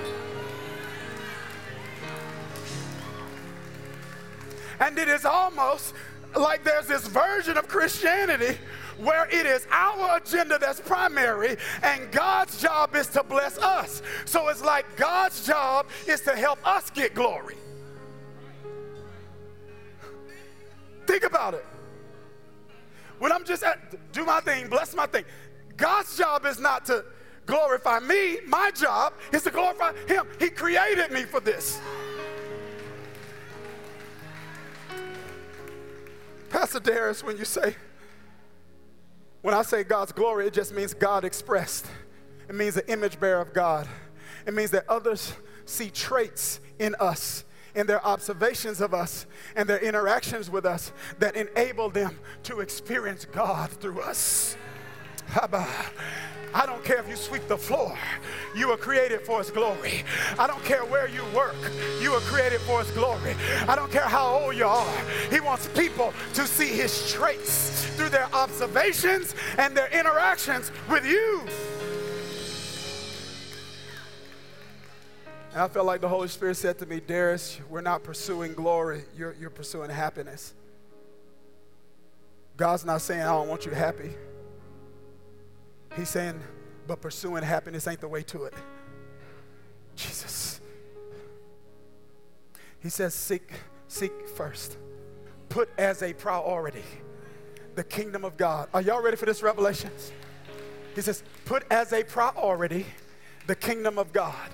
And 4.81 4.97
it 4.97 5.09
is 5.09 5.27
almost 5.27 5.93
like 6.35 6.65
there's 6.65 6.87
this 6.87 7.07
version 7.07 7.59
of 7.59 7.69
Christianity 7.69 8.57
where 8.99 9.27
it 9.27 9.47
is 9.47 9.67
our 9.71 10.19
agenda 10.19 10.59
that's 10.59 10.81
primary 10.81 11.57
and 11.83 12.11
God's 12.11 12.61
job 12.61 12.95
is 12.95 13.07
to 13.09 13.23
bless 13.23 13.59
us. 13.59 14.03
So 14.25 14.49
it's 14.49 14.63
like 14.63 14.97
God's 14.97 15.47
job 15.47 15.87
is 16.07 16.21
to 16.23 16.37
help 16.37 16.67
us 16.67 16.91
get 16.91 17.15
glory. 17.15 17.57
Think 21.07 21.25
about 21.25 21.55
it. 21.55 21.67
When 23.19 23.33
I'm 23.33 23.45
just 23.45 23.63
at, 23.63 24.13
do 24.13 24.25
my 24.25 24.41
thing, 24.41 24.69
bless 24.69 24.95
my 24.95 25.07
thing. 25.07 25.25
God's 25.77 26.17
job 26.17 26.45
is 26.47 26.59
not 26.59 26.85
to 26.87 27.05
glorify 27.47 27.99
me. 28.01 28.39
My 28.47 28.71
job 28.71 29.15
is 29.33 29.43
to 29.43 29.51
glorify 29.51 29.93
Him. 30.07 30.27
He 30.39 30.49
created 30.49 31.11
me 31.11 31.23
for 31.23 31.41
this. 31.41 31.81
Pastor 36.51 36.81
Darius, 36.81 37.25
when 37.25 37.37
you 37.39 37.45
say, 37.45 37.75
when 39.43 39.55
I 39.55 39.63
say 39.63 39.85
God's 39.85 40.13
glory, 40.13 40.47
it 40.47 40.53
just 40.53 40.75
means 40.75 40.95
God 40.95 41.25
expressed. 41.25 41.87
It 42.49 42.55
means 42.55 42.75
the 42.75 42.91
image 42.91 43.21
bearer 43.21 43.41
of 43.41 43.53
God. 43.53 43.89
It 44.47 44.55
means 44.55 44.71
that 44.71 44.85
others 44.89 45.35
see 45.65 45.91
traits 45.91 46.61
in 46.79 46.95
us, 46.99 47.45
in 47.75 47.87
their 47.87 48.05
observations 48.05 48.81
of 48.81 48.95
us, 48.95 49.27
and 49.57 49.69
their 49.69 49.79
interactions 49.79 50.51
with 50.51 50.65
us 50.65 50.93
that 51.19 51.37
enable 51.37 51.91
them 51.91 52.19
to 52.45 52.61
experience 52.61 53.25
God 53.25 53.71
through 53.71 54.01
us. 54.01 54.57
Haba. 55.31 55.67
I 56.55 56.67
don't 56.67 56.85
care 56.85 56.99
if 56.99 57.09
you 57.09 57.17
sweep 57.17 57.49
the 57.49 57.57
floor. 57.57 57.97
You 58.55 58.69
were 58.69 58.77
created 58.77 59.23
for 59.23 59.39
His 59.39 59.51
glory. 59.51 60.05
I 60.39 60.47
don't 60.47 60.63
care 60.65 60.85
where 60.85 61.09
you 61.09 61.25
work. 61.35 61.57
You 62.01 62.13
were 62.13 62.21
created 62.21 62.61
for 62.63 62.81
His 62.81 62.91
glory. 62.91 63.35
I 63.67 63.75
don't 63.75 63.91
care 63.91 64.03
how 64.03 64.39
old 64.39 64.57
you 64.57 64.67
are. 64.67 64.95
He 65.31 65.41
wants 65.41 65.69
people 65.69 66.13
to 66.35 66.47
see 66.47 66.69
His 66.69 67.11
traits 67.11 67.87
through 67.97 68.11
their 68.11 68.29
observations 68.35 69.35
and 69.59 69.77
their 69.77 69.89
interactions 69.89 70.71
with 70.91 71.07
you. 71.07 71.43
And 75.53 75.61
I 75.61 75.69
felt 75.69 75.87
like 75.87 76.01
the 76.01 76.09
Holy 76.09 76.29
Spirit 76.29 76.57
said 76.57 76.79
to 76.79 76.87
me, 76.87 77.01
Darius, 77.01 77.61
we're 77.69 77.83
not 77.83 78.03
pursuing 78.03 78.55
glory, 78.55 79.05
you're, 79.17 79.35
you're 79.39 79.51
pursuing 79.51 79.91
happiness. 79.91 80.55
God's 82.57 82.85
not 82.85 83.01
saying, 83.03 83.23
I 83.23 83.27
don't 83.27 83.49
want 83.49 83.67
you 83.67 83.73
happy. 83.73 84.11
He's 85.97 86.09
saying, 86.09 86.41
but 86.87 87.01
pursuing 87.01 87.43
happiness 87.43 87.87
ain't 87.87 88.01
the 88.01 88.09
way 88.09 88.23
to 88.25 88.45
it. 88.45 88.55
Jesus. 89.95 90.61
He 92.81 92.89
says, 92.89 93.15
seek, 93.15 93.53
seek 93.89 94.13
first. 94.35 94.77
Put 95.49 95.69
as 95.79 96.03
a 96.03 96.13
priority 96.13 96.85
the 97.75 97.85
kingdom 97.85 98.25
of 98.25 98.37
God. 98.37 98.69
Are 98.75 98.81
y'all 98.81 99.03
ready 99.03 99.17
for 99.17 99.27
this 99.27 99.43
revelation? 99.43 99.91
He 100.95 101.01
says, 101.01 101.23
put 101.45 101.65
as 101.71 101.93
a 101.93 102.03
priority 102.03 102.87
the 103.47 103.55
kingdom 103.55 103.99
of 103.99 104.13
God. 104.13 104.51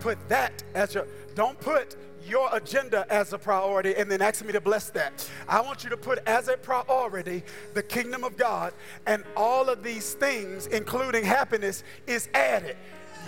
Put 0.00 0.28
that 0.28 0.62
as 0.74 0.94
your, 0.94 1.06
don't 1.34 1.58
put 1.60 1.96
your 2.26 2.48
agenda 2.52 3.06
as 3.10 3.32
a 3.32 3.38
priority 3.38 3.94
and 3.96 4.10
then 4.10 4.22
ask 4.22 4.44
me 4.44 4.52
to 4.52 4.60
bless 4.60 4.90
that. 4.90 5.28
I 5.48 5.60
want 5.60 5.84
you 5.84 5.90
to 5.90 5.96
put 5.96 6.18
as 6.26 6.48
a 6.48 6.56
priority 6.56 7.42
the 7.74 7.82
kingdom 7.82 8.24
of 8.24 8.36
God, 8.36 8.72
and 9.06 9.24
all 9.36 9.68
of 9.68 9.82
these 9.82 10.14
things, 10.14 10.66
including 10.66 11.24
happiness, 11.24 11.84
is 12.06 12.28
added. 12.34 12.76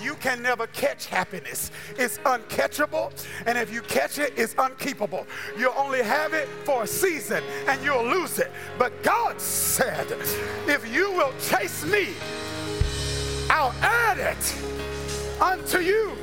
You 0.00 0.14
can 0.14 0.42
never 0.42 0.66
catch 0.68 1.06
happiness. 1.06 1.70
It's 1.96 2.18
uncatchable, 2.18 3.12
and 3.46 3.58
if 3.58 3.72
you 3.72 3.82
catch 3.82 4.18
it, 4.18 4.32
it's 4.36 4.54
unkeepable. 4.54 5.26
You'll 5.56 5.74
only 5.76 6.02
have 6.02 6.32
it 6.32 6.48
for 6.64 6.84
a 6.84 6.86
season 6.86 7.42
and 7.68 7.82
you'll 7.84 8.04
lose 8.04 8.38
it. 8.38 8.50
But 8.78 9.02
God 9.02 9.40
said, 9.40 10.06
if 10.66 10.92
you 10.92 11.12
will 11.12 11.32
chase 11.40 11.84
me, 11.84 12.14
I'll 13.50 13.74
add 13.82 14.18
it 14.18 15.40
unto 15.40 15.78
you. 15.78 16.16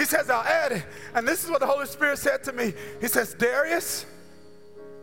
He 0.00 0.06
says, 0.06 0.30
I'll 0.30 0.40
add 0.40 0.72
it. 0.72 0.86
And 1.14 1.28
this 1.28 1.44
is 1.44 1.50
what 1.50 1.60
the 1.60 1.66
Holy 1.66 1.84
Spirit 1.84 2.18
said 2.18 2.42
to 2.44 2.54
me. 2.54 2.72
He 3.02 3.06
says, 3.06 3.34
Darius, 3.34 4.06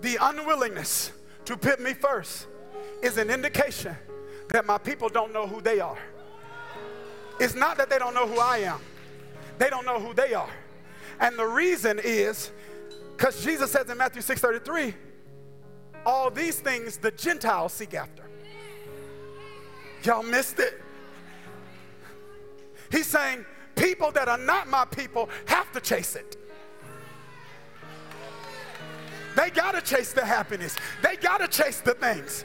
the 0.01 0.17
unwillingness 0.19 1.11
to 1.45 1.55
put 1.55 1.79
me 1.79 1.93
first 1.93 2.47
is 3.03 3.19
an 3.19 3.29
indication 3.29 3.95
that 4.49 4.65
my 4.65 4.79
people 4.79 5.07
don't 5.07 5.31
know 5.31 5.45
who 5.45 5.61
they 5.61 5.79
are. 5.79 5.99
It's 7.39 7.53
not 7.53 7.77
that 7.77 7.91
they 7.91 7.99
don't 7.99 8.15
know 8.15 8.27
who 8.27 8.39
I 8.39 8.57
am, 8.57 8.79
they 9.59 9.69
don't 9.69 9.85
know 9.85 9.99
who 9.99 10.15
they 10.15 10.33
are. 10.33 10.49
And 11.19 11.37
the 11.37 11.45
reason 11.45 11.99
is 12.03 12.49
because 13.15 13.43
Jesus 13.43 13.71
says 13.71 13.87
in 13.91 13.99
Matthew 13.99 14.23
6:33, 14.23 14.95
all 16.07 16.31
these 16.31 16.59
things 16.59 16.97
the 16.97 17.11
Gentiles 17.11 17.71
seek 17.71 17.93
after. 17.93 18.23
Y'all 20.01 20.23
missed 20.23 20.57
it. 20.57 20.81
He's 22.89 23.05
saying, 23.05 23.45
people 23.77 24.11
that 24.11 24.27
are 24.27 24.37
not 24.37 24.67
my 24.67 24.85
people 24.85 25.29
have 25.45 25.71
to 25.71 25.79
chase 25.79 26.15
it. 26.15 26.37
They 29.35 29.51
got 29.51 29.73
to 29.73 29.81
chase 29.81 30.13
the 30.13 30.25
happiness. 30.25 30.75
They 31.03 31.15
got 31.15 31.37
to 31.37 31.47
chase 31.47 31.79
the 31.79 31.93
things. 31.93 32.43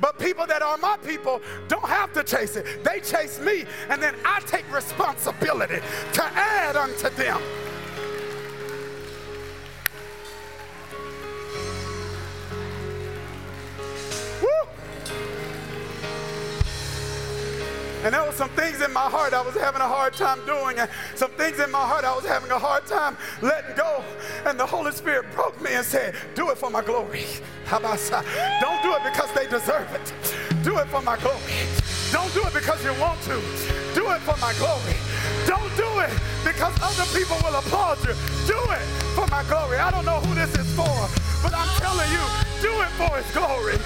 But 0.00 0.18
people 0.18 0.46
that 0.46 0.62
are 0.62 0.78
my 0.78 0.96
people 0.98 1.40
don't 1.68 1.86
have 1.86 2.12
to 2.14 2.24
chase 2.24 2.56
it. 2.56 2.84
They 2.84 3.00
chase 3.00 3.40
me, 3.40 3.64
and 3.88 4.02
then 4.02 4.14
I 4.24 4.40
take 4.40 4.72
responsibility 4.72 5.80
to 6.12 6.24
add 6.24 6.76
unto 6.76 7.10
them. 7.10 7.40
And 18.02 18.12
there 18.12 18.24
were 18.24 18.32
some 18.32 18.50
things 18.50 18.80
in 18.80 18.92
my 18.92 19.08
heart 19.08 19.32
I 19.32 19.42
was 19.42 19.54
having 19.54 19.80
a 19.80 19.86
hard 19.86 20.12
time 20.14 20.44
doing, 20.44 20.78
and 20.78 20.90
some 21.14 21.30
things 21.32 21.60
in 21.60 21.70
my 21.70 21.86
heart 21.86 22.04
I 22.04 22.14
was 22.14 22.26
having 22.26 22.50
a 22.50 22.58
hard 22.58 22.84
time 22.86 23.16
letting 23.42 23.76
go. 23.76 24.02
And 24.44 24.58
the 24.58 24.66
Holy 24.66 24.90
Spirit 24.90 25.26
broke 25.32 25.60
me 25.62 25.74
and 25.74 25.86
said, 25.86 26.16
Do 26.34 26.50
it 26.50 26.58
for 26.58 26.68
my 26.68 26.82
glory. 26.82 27.26
Don't 27.70 28.82
do 28.82 28.92
it 28.94 29.02
because 29.04 29.30
they 29.32 29.46
deserve 29.46 29.86
it. 29.94 30.12
Do 30.64 30.78
it 30.78 30.88
for 30.88 31.00
my 31.02 31.16
glory. 31.18 31.62
Don't 32.10 32.32
do 32.34 32.42
it 32.42 32.52
because 32.52 32.84
you 32.84 32.92
want 33.00 33.20
to. 33.22 33.38
Do 33.94 34.10
it 34.10 34.20
for 34.26 34.36
my 34.42 34.52
glory. 34.58 34.98
Don't 35.46 35.70
do 35.76 35.88
it 36.02 36.10
because 36.44 36.74
other 36.82 37.06
people 37.16 37.38
will 37.46 37.54
applaud 37.54 37.98
you. 38.02 38.14
Do 38.50 38.58
it 38.74 38.84
for 39.14 39.26
my 39.28 39.44
glory. 39.48 39.78
I 39.78 39.90
don't 39.90 40.04
know 40.04 40.20
who 40.20 40.34
this 40.34 40.50
is 40.58 40.68
for, 40.74 40.90
but 41.42 41.54
I'm 41.54 41.70
telling 41.78 42.10
you, 42.10 42.24
do 42.60 42.72
it 42.82 42.92
for 42.98 43.14
his 43.16 43.30
glory. 43.30 43.78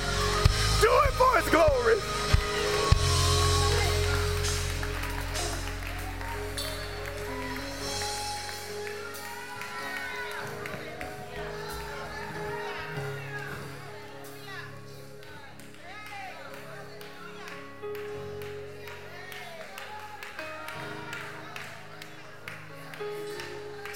Do 0.80 0.92
it 1.04 1.12
for 1.20 1.30
his 1.36 1.48
glory. 1.52 2.36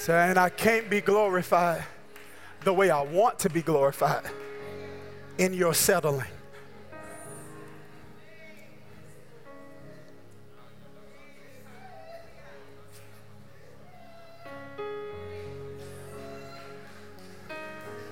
And 0.09 0.37
I 0.37 0.49
can't 0.49 0.89
be 0.89 1.01
glorified 1.01 1.83
the 2.63 2.73
way 2.73 2.89
I 2.89 3.01
want 3.01 3.39
to 3.39 3.49
be 3.49 3.61
glorified 3.61 4.29
in 5.37 5.53
your 5.53 5.73
settling. 5.73 6.25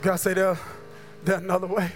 God 0.01 0.15
say 0.15 0.31
uh, 0.31 0.35
there, 0.35 0.59
there's 1.25 1.41
another 1.41 1.67
way. 1.67 1.91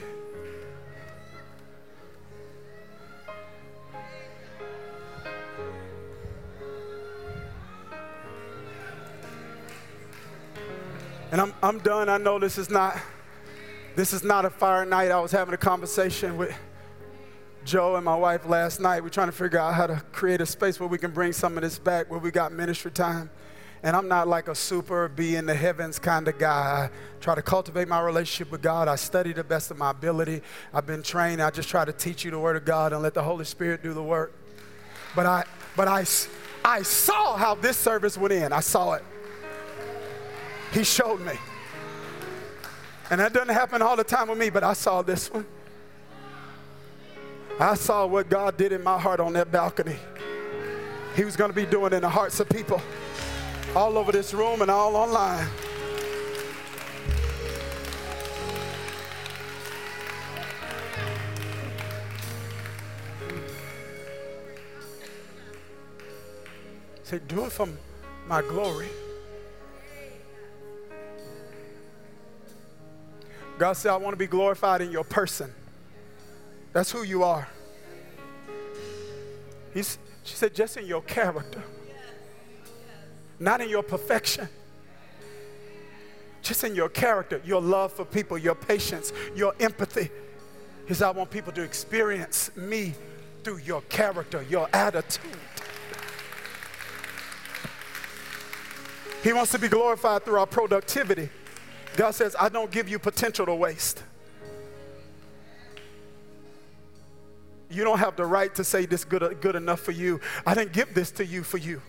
And 11.34 11.42
I'm, 11.42 11.54
I'm 11.64 11.80
done. 11.80 12.10
I 12.10 12.20
know 12.20 12.38
this 12.38 12.60
is 12.60 12.70
not 12.70 12.96
this 13.96 14.14
is 14.14 14.24
not 14.24 14.46
a 14.46 14.52
fire 14.52 14.86
night. 14.86 15.10
I 15.10 15.20
was 15.20 15.32
having 15.32 15.56
a 15.56 15.58
conversation 15.58 16.38
with 16.38 16.56
Joe 17.66 17.96
and 17.96 18.06
my 18.06 18.16
wife 18.16 18.46
last 18.46 18.80
night. 18.80 19.02
We're 19.02 19.10
trying 19.10 19.30
to 19.30 19.34
figure 19.34 19.58
out 19.58 19.74
how 19.74 19.88
to 19.88 19.96
create 20.12 20.42
a 20.42 20.46
space 20.46 20.80
where 20.80 20.88
we 20.88 21.00
can 21.00 21.10
bring 21.10 21.34
some 21.34 21.58
of 21.58 21.64
this 21.64 21.80
back, 21.80 22.12
where 22.12 22.20
we 22.20 22.30
got 22.30 22.52
ministry 22.52 22.92
time. 22.92 23.32
And 23.82 23.96
I'm 23.96 24.08
not 24.08 24.28
like 24.28 24.48
a 24.48 24.54
super 24.54 25.08
be 25.08 25.36
in 25.36 25.48
the 25.48 25.56
heavens 25.56 25.98
kind 25.98 26.28
of 26.28 26.38
guy. 26.38 26.88
I 26.92 27.20
try 27.20 27.34
to 27.34 27.42
cultivate 27.42 27.88
my 27.88 28.00
relationship 28.00 28.52
with 28.52 28.62
God. 28.62 28.88
I 28.88 28.96
study 28.96 29.34
the 29.34 29.44
best 29.44 29.72
of 29.72 29.78
my 29.80 29.90
ability. 29.90 30.44
I've 30.72 30.86
been 30.86 31.02
trained. 31.02 31.42
I 31.42 31.50
just 31.50 31.68
try 31.68 31.84
to 31.84 31.94
teach 31.94 32.24
you 32.24 32.30
the 32.30 32.38
word 32.38 32.58
of 32.58 32.66
God 32.66 32.94
and 32.94 33.02
let 33.02 33.16
the 33.16 33.24
Holy 33.24 33.46
Spirit 33.46 33.82
do 33.82 33.96
the 33.96 34.04
work. 34.04 34.36
But 35.16 35.26
I 35.26 35.46
but 35.76 35.88
I 35.88 36.06
I 36.64 36.84
saw 36.84 37.38
how 37.38 37.56
this 37.56 37.76
service 37.76 38.20
went 38.20 38.34
in. 38.34 38.54
I 38.54 38.60
saw 38.60 38.94
it. 38.94 39.04
He 40.74 40.84
showed 40.84 41.21
me. 41.21 41.34
And 43.11 43.21
that 43.21 43.32
doesn't 43.32 43.53
happen 43.53 43.82
all 43.82 43.95
the 43.95 44.03
time 44.03 44.30
with 44.30 44.39
me, 44.39 44.49
but 44.49 44.63
I 44.63 44.74
saw 44.74 45.03
this 45.03 45.32
one. 45.32 45.45
I 47.59 47.76
saw 47.76 48.07
what 48.07 48.28
God 48.28 48.57
did 48.57 48.71
in 48.71 48.84
my 48.84 48.97
heart 48.97 49.19
on 49.19 49.34
that 49.34 49.51
balcony. 49.51 49.97
He 51.15 51.24
was 51.24 51.36
going 51.36 51.51
to 51.51 51.55
be 51.55 51.67
doing 51.67 51.93
in 51.93 52.01
the 52.01 52.09
hearts 52.09 52.39
of 52.39 52.49
people 52.49 52.82
all 53.76 53.99
over 53.99 54.11
this 54.11 54.34
room 54.34 54.63
and 54.63 54.71
all 54.71 54.95
online. 54.95 55.47
Say, 67.03 67.19
do 67.28 67.45
it 67.45 67.51
for 67.51 67.67
my 68.28 68.41
glory. 68.41 68.88
God 73.64 73.78
said, 73.78 73.93
I 73.93 73.95
want 73.95 74.11
to 74.11 74.18
be 74.18 74.28
glorified 74.28 74.82
in 74.82 74.91
your 74.91 75.05
person. 75.05 75.49
That's 76.74 76.91
who 76.91 77.03
you 77.03 77.24
are. 77.24 77.47
He's, 79.74 79.97
she 80.26 80.36
said, 80.36 80.53
just 80.53 80.76
in 80.76 80.86
your 80.86 81.01
character, 81.01 81.64
not 83.39 83.61
in 83.61 83.70
your 83.70 83.82
perfection. 83.82 84.49
Just 86.41 86.66
in 86.66 86.76
your 86.76 86.89
character, 86.89 87.41
your 87.45 87.61
love 87.61 87.93
for 87.93 88.03
people, 88.03 88.38
your 88.38 88.53
patience, 88.53 89.14
your 89.34 89.55
empathy. 89.61 90.09
He 90.86 90.93
said, 90.93 91.07
I 91.07 91.11
want 91.11 91.32
people 91.32 91.53
to 91.53 91.64
experience 91.64 92.51
me 92.57 92.93
through 93.45 93.59
your 93.59 93.80
character, 93.84 94.45
your 94.49 94.68
attitude. 94.74 95.24
He 99.24 99.32
wants 99.32 99.53
to 99.53 99.57
be 99.57 99.70
glorified 99.70 100.26
through 100.26 100.39
our 100.39 100.47
productivity. 100.47 101.30
God 101.96 102.16
says, 102.16 102.36
I 102.39 102.50
don't 102.50 102.72
give 102.72 102.89
you 102.89 103.00
potential 103.00 103.46
to 103.46 103.56
waste. 103.56 104.04
You 107.70 107.84
don't 107.84 108.00
have 108.00 108.16
the 108.16 108.26
right 108.26 108.54
to 108.56 108.64
say 108.64 108.86
this 108.86 109.04
good, 109.04 109.41
good 109.41 109.56
enough 109.56 109.80
for 109.80 109.91
you. 109.91 110.20
I 110.46 110.54
didn't 110.54 110.74
give 110.74 110.94
this 110.94 111.12
to 111.12 111.26
you 111.26 111.44
for 111.44 111.58
you. 111.58 111.82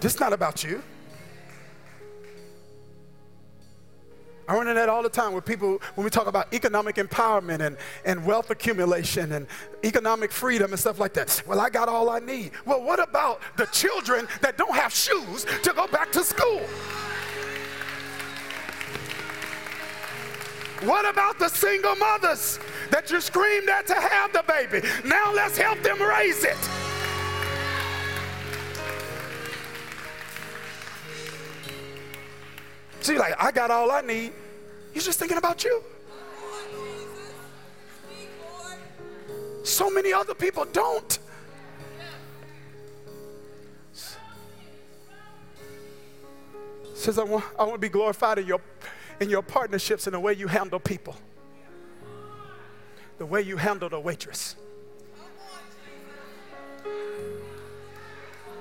This 0.00 0.18
not 0.20 0.32
about 0.32 0.64
you. 0.64 0.82
I 4.48 4.54
run 4.54 4.66
into 4.66 4.74
that 4.74 4.88
all 4.88 5.02
the 5.02 5.08
time 5.08 5.32
with 5.32 5.44
people 5.44 5.80
when 5.94 6.04
we 6.04 6.10
talk 6.10 6.26
about 6.26 6.52
economic 6.52 6.96
empowerment 6.96 7.60
and, 7.60 7.76
and 8.04 8.24
wealth 8.26 8.50
accumulation 8.50 9.32
and 9.32 9.46
economic 9.84 10.32
freedom 10.32 10.72
and 10.72 10.80
stuff 10.80 10.98
like 10.98 11.14
that. 11.14 11.42
Well, 11.46 11.60
I 11.60 11.70
got 11.70 11.88
all 11.88 12.10
I 12.10 12.18
need. 12.18 12.50
Well, 12.66 12.82
what 12.82 13.00
about 13.00 13.40
the 13.56 13.66
children 13.66 14.26
that 14.40 14.58
don't 14.58 14.74
have 14.74 14.92
shoes 14.92 15.46
to 15.62 15.72
go 15.72 15.86
back 15.86 16.10
to 16.12 16.24
school? 16.24 16.60
What 20.84 21.08
about 21.08 21.38
the 21.38 21.48
single 21.48 21.94
mothers 21.94 22.58
that 22.90 23.10
you 23.10 23.20
screamed 23.20 23.68
at 23.68 23.86
to 23.86 23.94
have 23.94 24.32
the 24.32 24.42
baby? 24.48 24.86
Now 25.04 25.32
let's 25.32 25.56
help 25.56 25.80
them 25.82 26.02
raise 26.02 26.44
it. 26.44 26.56
See, 33.00 33.18
like, 33.18 33.34
I 33.38 33.50
got 33.50 33.70
all 33.70 33.90
I 33.90 34.00
need. 34.00 34.32
You're 34.94 35.02
just 35.02 35.18
thinking 35.18 35.38
about 35.38 35.64
you. 35.64 35.82
So 39.64 39.90
many 39.90 40.12
other 40.12 40.34
people 40.34 40.64
don't. 40.72 41.18
Says, 46.94 47.18
I 47.18 47.24
want, 47.24 47.44
I 47.58 47.62
want 47.64 47.74
to 47.74 47.78
be 47.78 47.88
glorified 47.88 48.38
in 48.38 48.46
your, 48.46 48.60
in 49.22 49.30
your 49.30 49.42
partnerships 49.42 50.06
and 50.08 50.14
the 50.14 50.20
way 50.20 50.34
you 50.34 50.48
handle 50.48 50.80
people, 50.80 51.14
the 53.18 53.24
way 53.24 53.40
you 53.40 53.56
handle 53.56 53.88
a 53.94 54.00
waitress. 54.00 54.56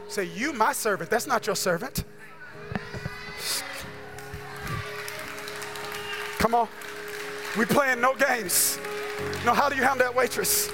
Say, 0.08 0.26
You, 0.26 0.54
my 0.54 0.72
servant. 0.72 1.10
That's 1.10 1.26
not 1.26 1.48
your 1.48 1.56
servant. 1.56 2.04
Come 6.38 6.54
on. 6.54 6.68
We 7.58 7.66
playing 7.66 8.02
no 8.02 8.14
games. 8.16 8.78
No, 9.46 9.54
how 9.54 9.68
do 9.68 9.76
you 9.76 9.84
handle 9.84 10.06
that 10.06 10.16
waitress? 10.16 10.72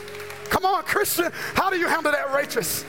Come 0.50 0.66
on, 0.66 0.84
Christian. 0.84 1.32
How 1.54 1.70
do 1.70 1.78
you 1.78 1.88
handle 1.88 2.12
that 2.12 2.34
waitress? 2.34 2.84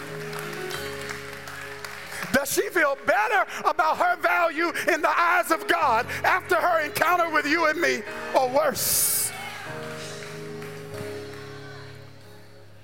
Does 2.39 2.53
she 2.53 2.69
feel 2.69 2.97
better 3.05 3.51
about 3.65 3.97
her 3.97 4.17
value 4.19 4.71
in 4.95 5.03
the 5.03 5.11
eyes 5.11 5.51
of 5.51 5.67
God 5.67 6.07
after 6.23 6.55
her 6.55 6.83
encounter 6.83 7.29
with 7.31 7.45
you 7.47 7.67
and 7.67 7.81
me, 7.81 8.03
or 8.33 8.49
worse? 8.49 9.33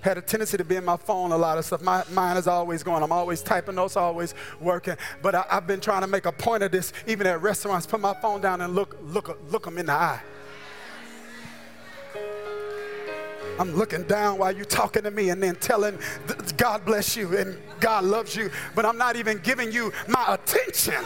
Had 0.01 0.19
a 0.19 0.23
tendency 0.23 0.57
to 0.57 0.65
be 0.65 0.75
in 0.75 0.85
my 0.85 0.97
phone 0.97 1.31
a 1.31 1.37
lot 1.37 1.57
of 1.57 1.65
stuff. 1.65 1.83
My 1.83 2.03
mind 2.11 2.37
is 2.37 2.49
always 2.49 2.83
going. 2.83 3.05
I'm 3.05 3.13
always 3.13 3.43
typing 3.43 3.77
notes, 3.77 3.97
always 3.97 4.35
working. 4.61 4.97
But 5.23 5.37
I, 5.37 5.45
have 5.49 5.69
been 5.69 5.79
trying 5.79 6.01
to 6.01 6.09
make 6.09 6.27
a 6.27 6.33
point 6.33 6.65
of 6.65 6.73
this, 6.73 6.93
even 7.07 7.25
at 7.29 7.41
restaurants. 7.41 7.87
Put 7.87 8.01
my 8.01 8.15
phone 8.15 8.41
down 8.41 8.61
and 8.61 8.75
look, 8.75 8.97
look, 9.05 9.39
look 9.53 9.67
them 9.67 9.79
in 9.79 9.87
the 9.87 9.93
eye. 9.93 10.21
I'm 13.59 13.75
looking 13.75 14.03
down 14.05 14.39
while 14.39 14.55
you're 14.55 14.65
talking 14.65 15.03
to 15.05 15.11
me 15.11 15.31
and 15.31 15.43
then 15.43 15.55
telling 15.57 15.99
God 16.57 16.85
bless 16.85 17.17
you 17.17 17.37
and 17.37 17.57
God 17.81 18.05
loves 18.05 18.35
you, 18.35 18.51
but 18.75 18.85
I'm 18.85 18.99
not 18.99 19.17
even 19.17 19.39
giving 19.39 19.71
you 19.71 19.93
my 20.09 20.35
attention. 20.35 21.05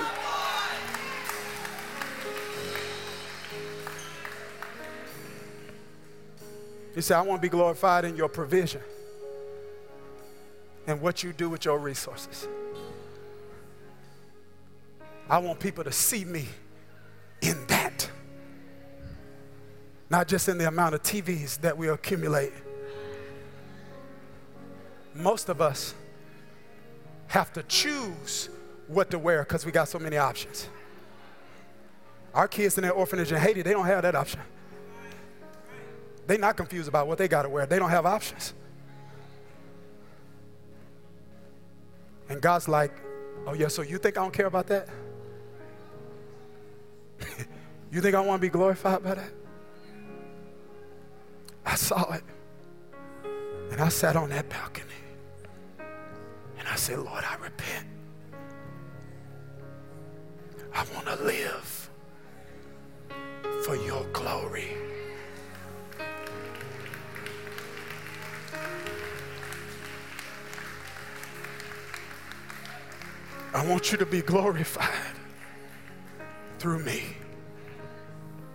You 6.94 7.02
say, 7.02 7.14
I 7.14 7.20
want 7.20 7.40
to 7.40 7.46
be 7.46 7.50
glorified 7.50 8.04
in 8.04 8.16
your 8.16 8.28
provision 8.28 8.80
and 10.86 11.00
what 11.00 11.22
you 11.22 11.32
do 11.32 11.48
with 11.50 11.64
your 11.64 11.78
resources. 11.78 12.48
I 15.28 15.38
want 15.38 15.60
people 15.60 15.84
to 15.84 15.92
see 15.92 16.24
me 16.24 16.46
in 17.42 17.66
that 17.66 18.10
not 20.10 20.26
just 20.28 20.48
in 20.48 20.58
the 20.58 20.66
amount 20.66 20.94
of 20.94 21.02
TVs 21.02 21.60
that 21.60 21.76
we 21.76 21.88
accumulate. 21.88 22.52
Most 25.14 25.48
of 25.48 25.60
us 25.60 25.94
have 27.26 27.52
to 27.52 27.62
choose 27.64 28.48
what 28.86 29.10
to 29.10 29.18
wear 29.18 29.42
because 29.42 29.66
we 29.66 29.72
got 29.72 29.88
so 29.88 29.98
many 29.98 30.16
options. 30.16 30.68
Our 32.34 32.48
kids 32.48 32.78
in 32.78 32.84
that 32.84 32.92
orphanage 32.92 33.32
in 33.32 33.38
Haiti, 33.38 33.62
they 33.62 33.72
don't 33.72 33.86
have 33.86 34.02
that 34.02 34.14
option. 34.14 34.40
They're 36.26 36.38
not 36.38 36.56
confused 36.56 36.88
about 36.88 37.06
what 37.06 37.18
they 37.18 37.28
got 37.28 37.42
to 37.42 37.48
wear, 37.48 37.66
they 37.66 37.78
don't 37.78 37.90
have 37.90 38.06
options. 38.06 38.54
And 42.28 42.42
God's 42.42 42.68
like, 42.68 42.92
oh, 43.46 43.54
yeah, 43.54 43.68
so 43.68 43.80
you 43.80 43.96
think 43.96 44.18
I 44.18 44.22
don't 44.22 44.34
care 44.34 44.46
about 44.46 44.66
that? 44.66 44.88
you 47.90 48.02
think 48.02 48.14
I 48.14 48.20
want 48.20 48.40
to 48.40 48.46
be 48.46 48.50
glorified 48.50 49.02
by 49.02 49.14
that? 49.14 49.32
I 51.68 51.74
saw 51.74 52.14
it. 52.14 52.24
And 53.70 53.78
I 53.78 53.90
sat 53.90 54.16
on 54.16 54.30
that 54.30 54.48
balcony. 54.48 54.86
And 56.58 56.66
I 56.66 56.76
said, 56.76 56.98
Lord, 56.98 57.22
I 57.22 57.36
repent. 57.36 57.86
I 60.74 60.84
want 60.94 61.06
to 61.08 61.16
live 61.22 61.90
for 63.64 63.76
your 63.76 64.02
glory. 64.14 64.68
I 73.52 73.66
want 73.66 73.92
you 73.92 73.98
to 73.98 74.06
be 74.06 74.22
glorified 74.22 74.88
through 76.58 76.78
me. 76.78 77.02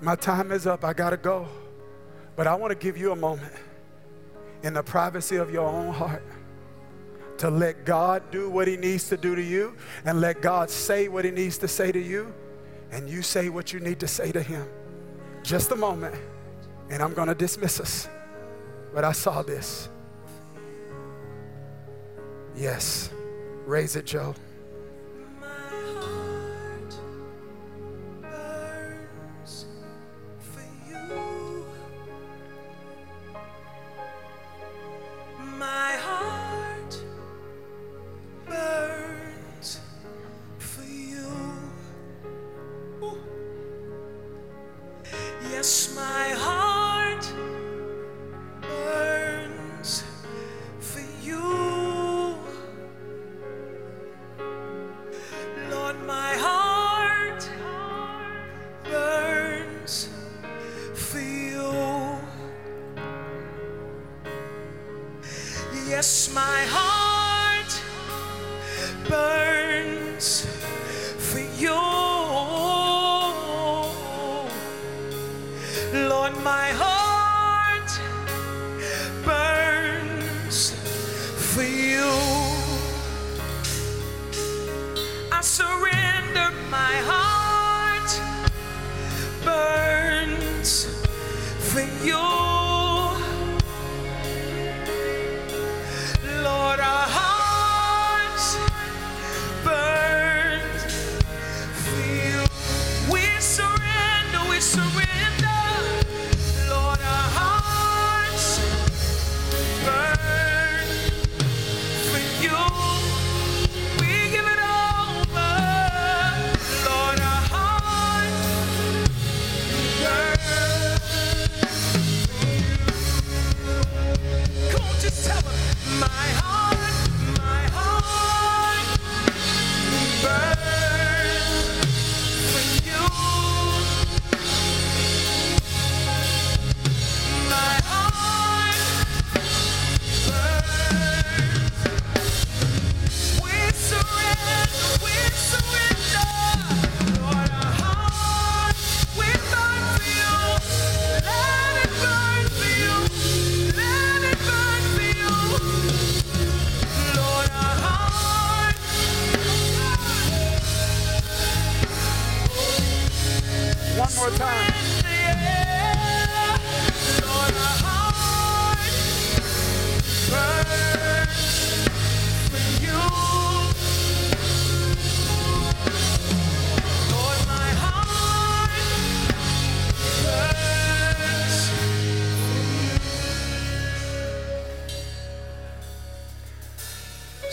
My 0.02 0.16
time 0.16 0.52
is 0.52 0.66
up. 0.66 0.84
I 0.84 0.94
got 0.94 1.12
to 1.12 1.18
go. 1.18 1.48
But 2.36 2.48
I 2.48 2.56
want 2.56 2.72
to 2.72 2.78
give 2.78 2.98
you 2.98 3.12
a 3.12 3.16
moment 3.16 3.54
in 4.64 4.74
the 4.74 4.84
privacy 4.84 5.36
of 5.36 5.52
your 5.52 5.68
own 5.68 5.94
heart 5.94 6.24
to 7.38 7.50
let 7.50 7.86
God 7.86 8.24
do 8.32 8.50
what 8.50 8.68
He 8.68 8.78
needs 8.78 9.10
to 9.10 9.18
do 9.18 9.36
to 9.36 9.42
you 9.42 9.76
and 10.06 10.22
let 10.22 10.42
God 10.42 10.70
say 10.70 11.08
what 11.08 11.26
He 11.26 11.32
needs 11.32 11.58
to 11.60 11.68
say 11.68 11.92
to 11.92 12.00
you, 12.00 12.34
and 12.92 13.10
you 13.10 13.22
say 13.22 13.50
what 13.50 13.74
you 13.74 13.80
need 13.80 14.00
to 14.00 14.08
say 14.08 14.32
to 14.32 14.42
Him. 14.42 14.66
Just 15.44 15.72
a 15.72 15.76
moment, 15.76 16.16
and 16.90 17.02
I'm 17.04 17.14
going 17.14 17.28
to 17.28 17.36
dismiss 17.36 17.80
us. 17.80 18.08
But 18.94 19.04
I 19.04 19.12
saw 19.12 19.42
this. 19.42 19.90
Yes. 22.56 23.10
Raise 23.66 23.96
it, 23.96 24.06
Joe. 24.06 24.36
for 81.54 81.62
you. 81.62 82.43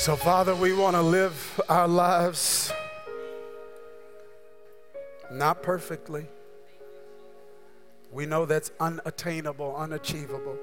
So, 0.01 0.17
Father, 0.17 0.55
we 0.55 0.73
want 0.73 0.97
to 0.97 1.03
live 1.03 1.61
our 1.69 1.87
lives 1.87 2.73
not 5.31 5.63
perfectly. 5.63 6.25
We 8.11 8.25
know 8.25 8.47
that's 8.47 8.73
unattainable, 8.81 9.77
unachievable. 9.77 10.57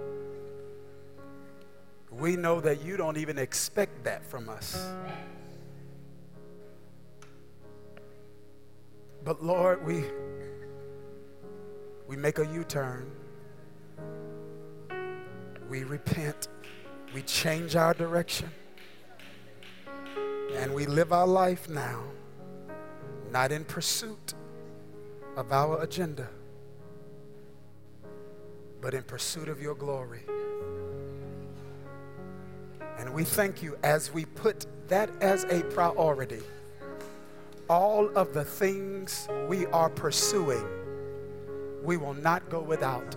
We 2.09 2.35
know 2.35 2.59
that 2.61 2.83
you 2.83 2.97
don't 2.97 3.17
even 3.17 3.37
expect 3.37 4.05
that 4.05 4.25
from 4.25 4.49
us. 4.49 4.89
But 9.23 9.43
Lord, 9.43 9.85
we 9.85 10.03
we 12.07 12.15
make 12.15 12.39
a 12.39 12.47
U-turn. 12.47 13.11
We 15.69 15.83
repent. 15.83 16.47
We 17.13 17.21
change 17.21 17.75
our 17.75 17.93
direction. 17.93 18.49
And 20.55 20.73
we 20.73 20.85
live 20.85 21.11
our 21.13 21.27
life 21.27 21.69
now 21.69 22.03
not 23.31 23.51
in 23.51 23.65
pursuit 23.65 24.33
of 25.35 25.51
our 25.51 25.81
agenda, 25.83 26.27
but 28.81 28.93
in 28.93 29.03
pursuit 29.03 29.49
of 29.49 29.61
your 29.61 29.75
glory. 29.75 30.21
And 32.97 33.13
we 33.13 33.23
thank 33.23 33.61
you 33.61 33.77
as 33.83 34.11
we 34.13 34.25
put 34.25 34.65
that 34.87 35.09
as 35.21 35.43
a 35.45 35.61
priority. 35.65 36.41
All 37.69 38.09
of 38.17 38.33
the 38.33 38.43
things 38.43 39.27
we 39.47 39.65
are 39.67 39.89
pursuing, 39.89 40.65
we 41.83 41.97
will 41.97 42.13
not 42.13 42.49
go 42.49 42.61
without. 42.61 43.15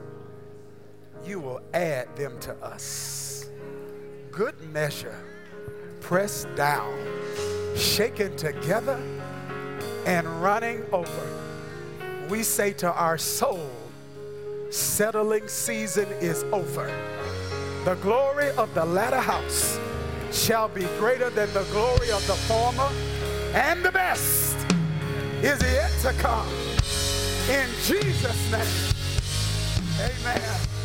You 1.24 1.38
will 1.40 1.60
add 1.72 2.14
them 2.16 2.38
to 2.40 2.54
us. 2.56 3.48
Good 4.30 4.60
measure, 4.72 5.24
pressed 6.00 6.54
down, 6.56 6.96
shaken 7.76 8.36
together, 8.36 9.00
and 10.06 10.26
running 10.42 10.84
over 10.92 11.40
we 12.30 12.44
say 12.44 12.72
to 12.72 12.92
our 12.92 13.18
soul, 13.18 13.68
settling 14.70 15.48
season 15.48 16.06
is 16.20 16.44
over. 16.52 16.86
The 17.84 17.96
glory 17.96 18.50
of 18.52 18.72
the 18.72 18.84
latter 18.84 19.20
house 19.20 19.80
shall 20.30 20.68
be 20.68 20.84
greater 20.98 21.28
than 21.30 21.52
the 21.52 21.64
glory 21.72 22.12
of 22.12 22.24
the 22.28 22.34
former, 22.46 22.88
and 23.52 23.84
the 23.84 23.90
best 23.90 24.56
is 25.42 25.60
yet 25.60 25.90
to 26.02 26.12
come. 26.20 26.46
In 27.50 27.68
Jesus' 27.82 28.52
name, 28.52 28.94
amen. 29.98 30.79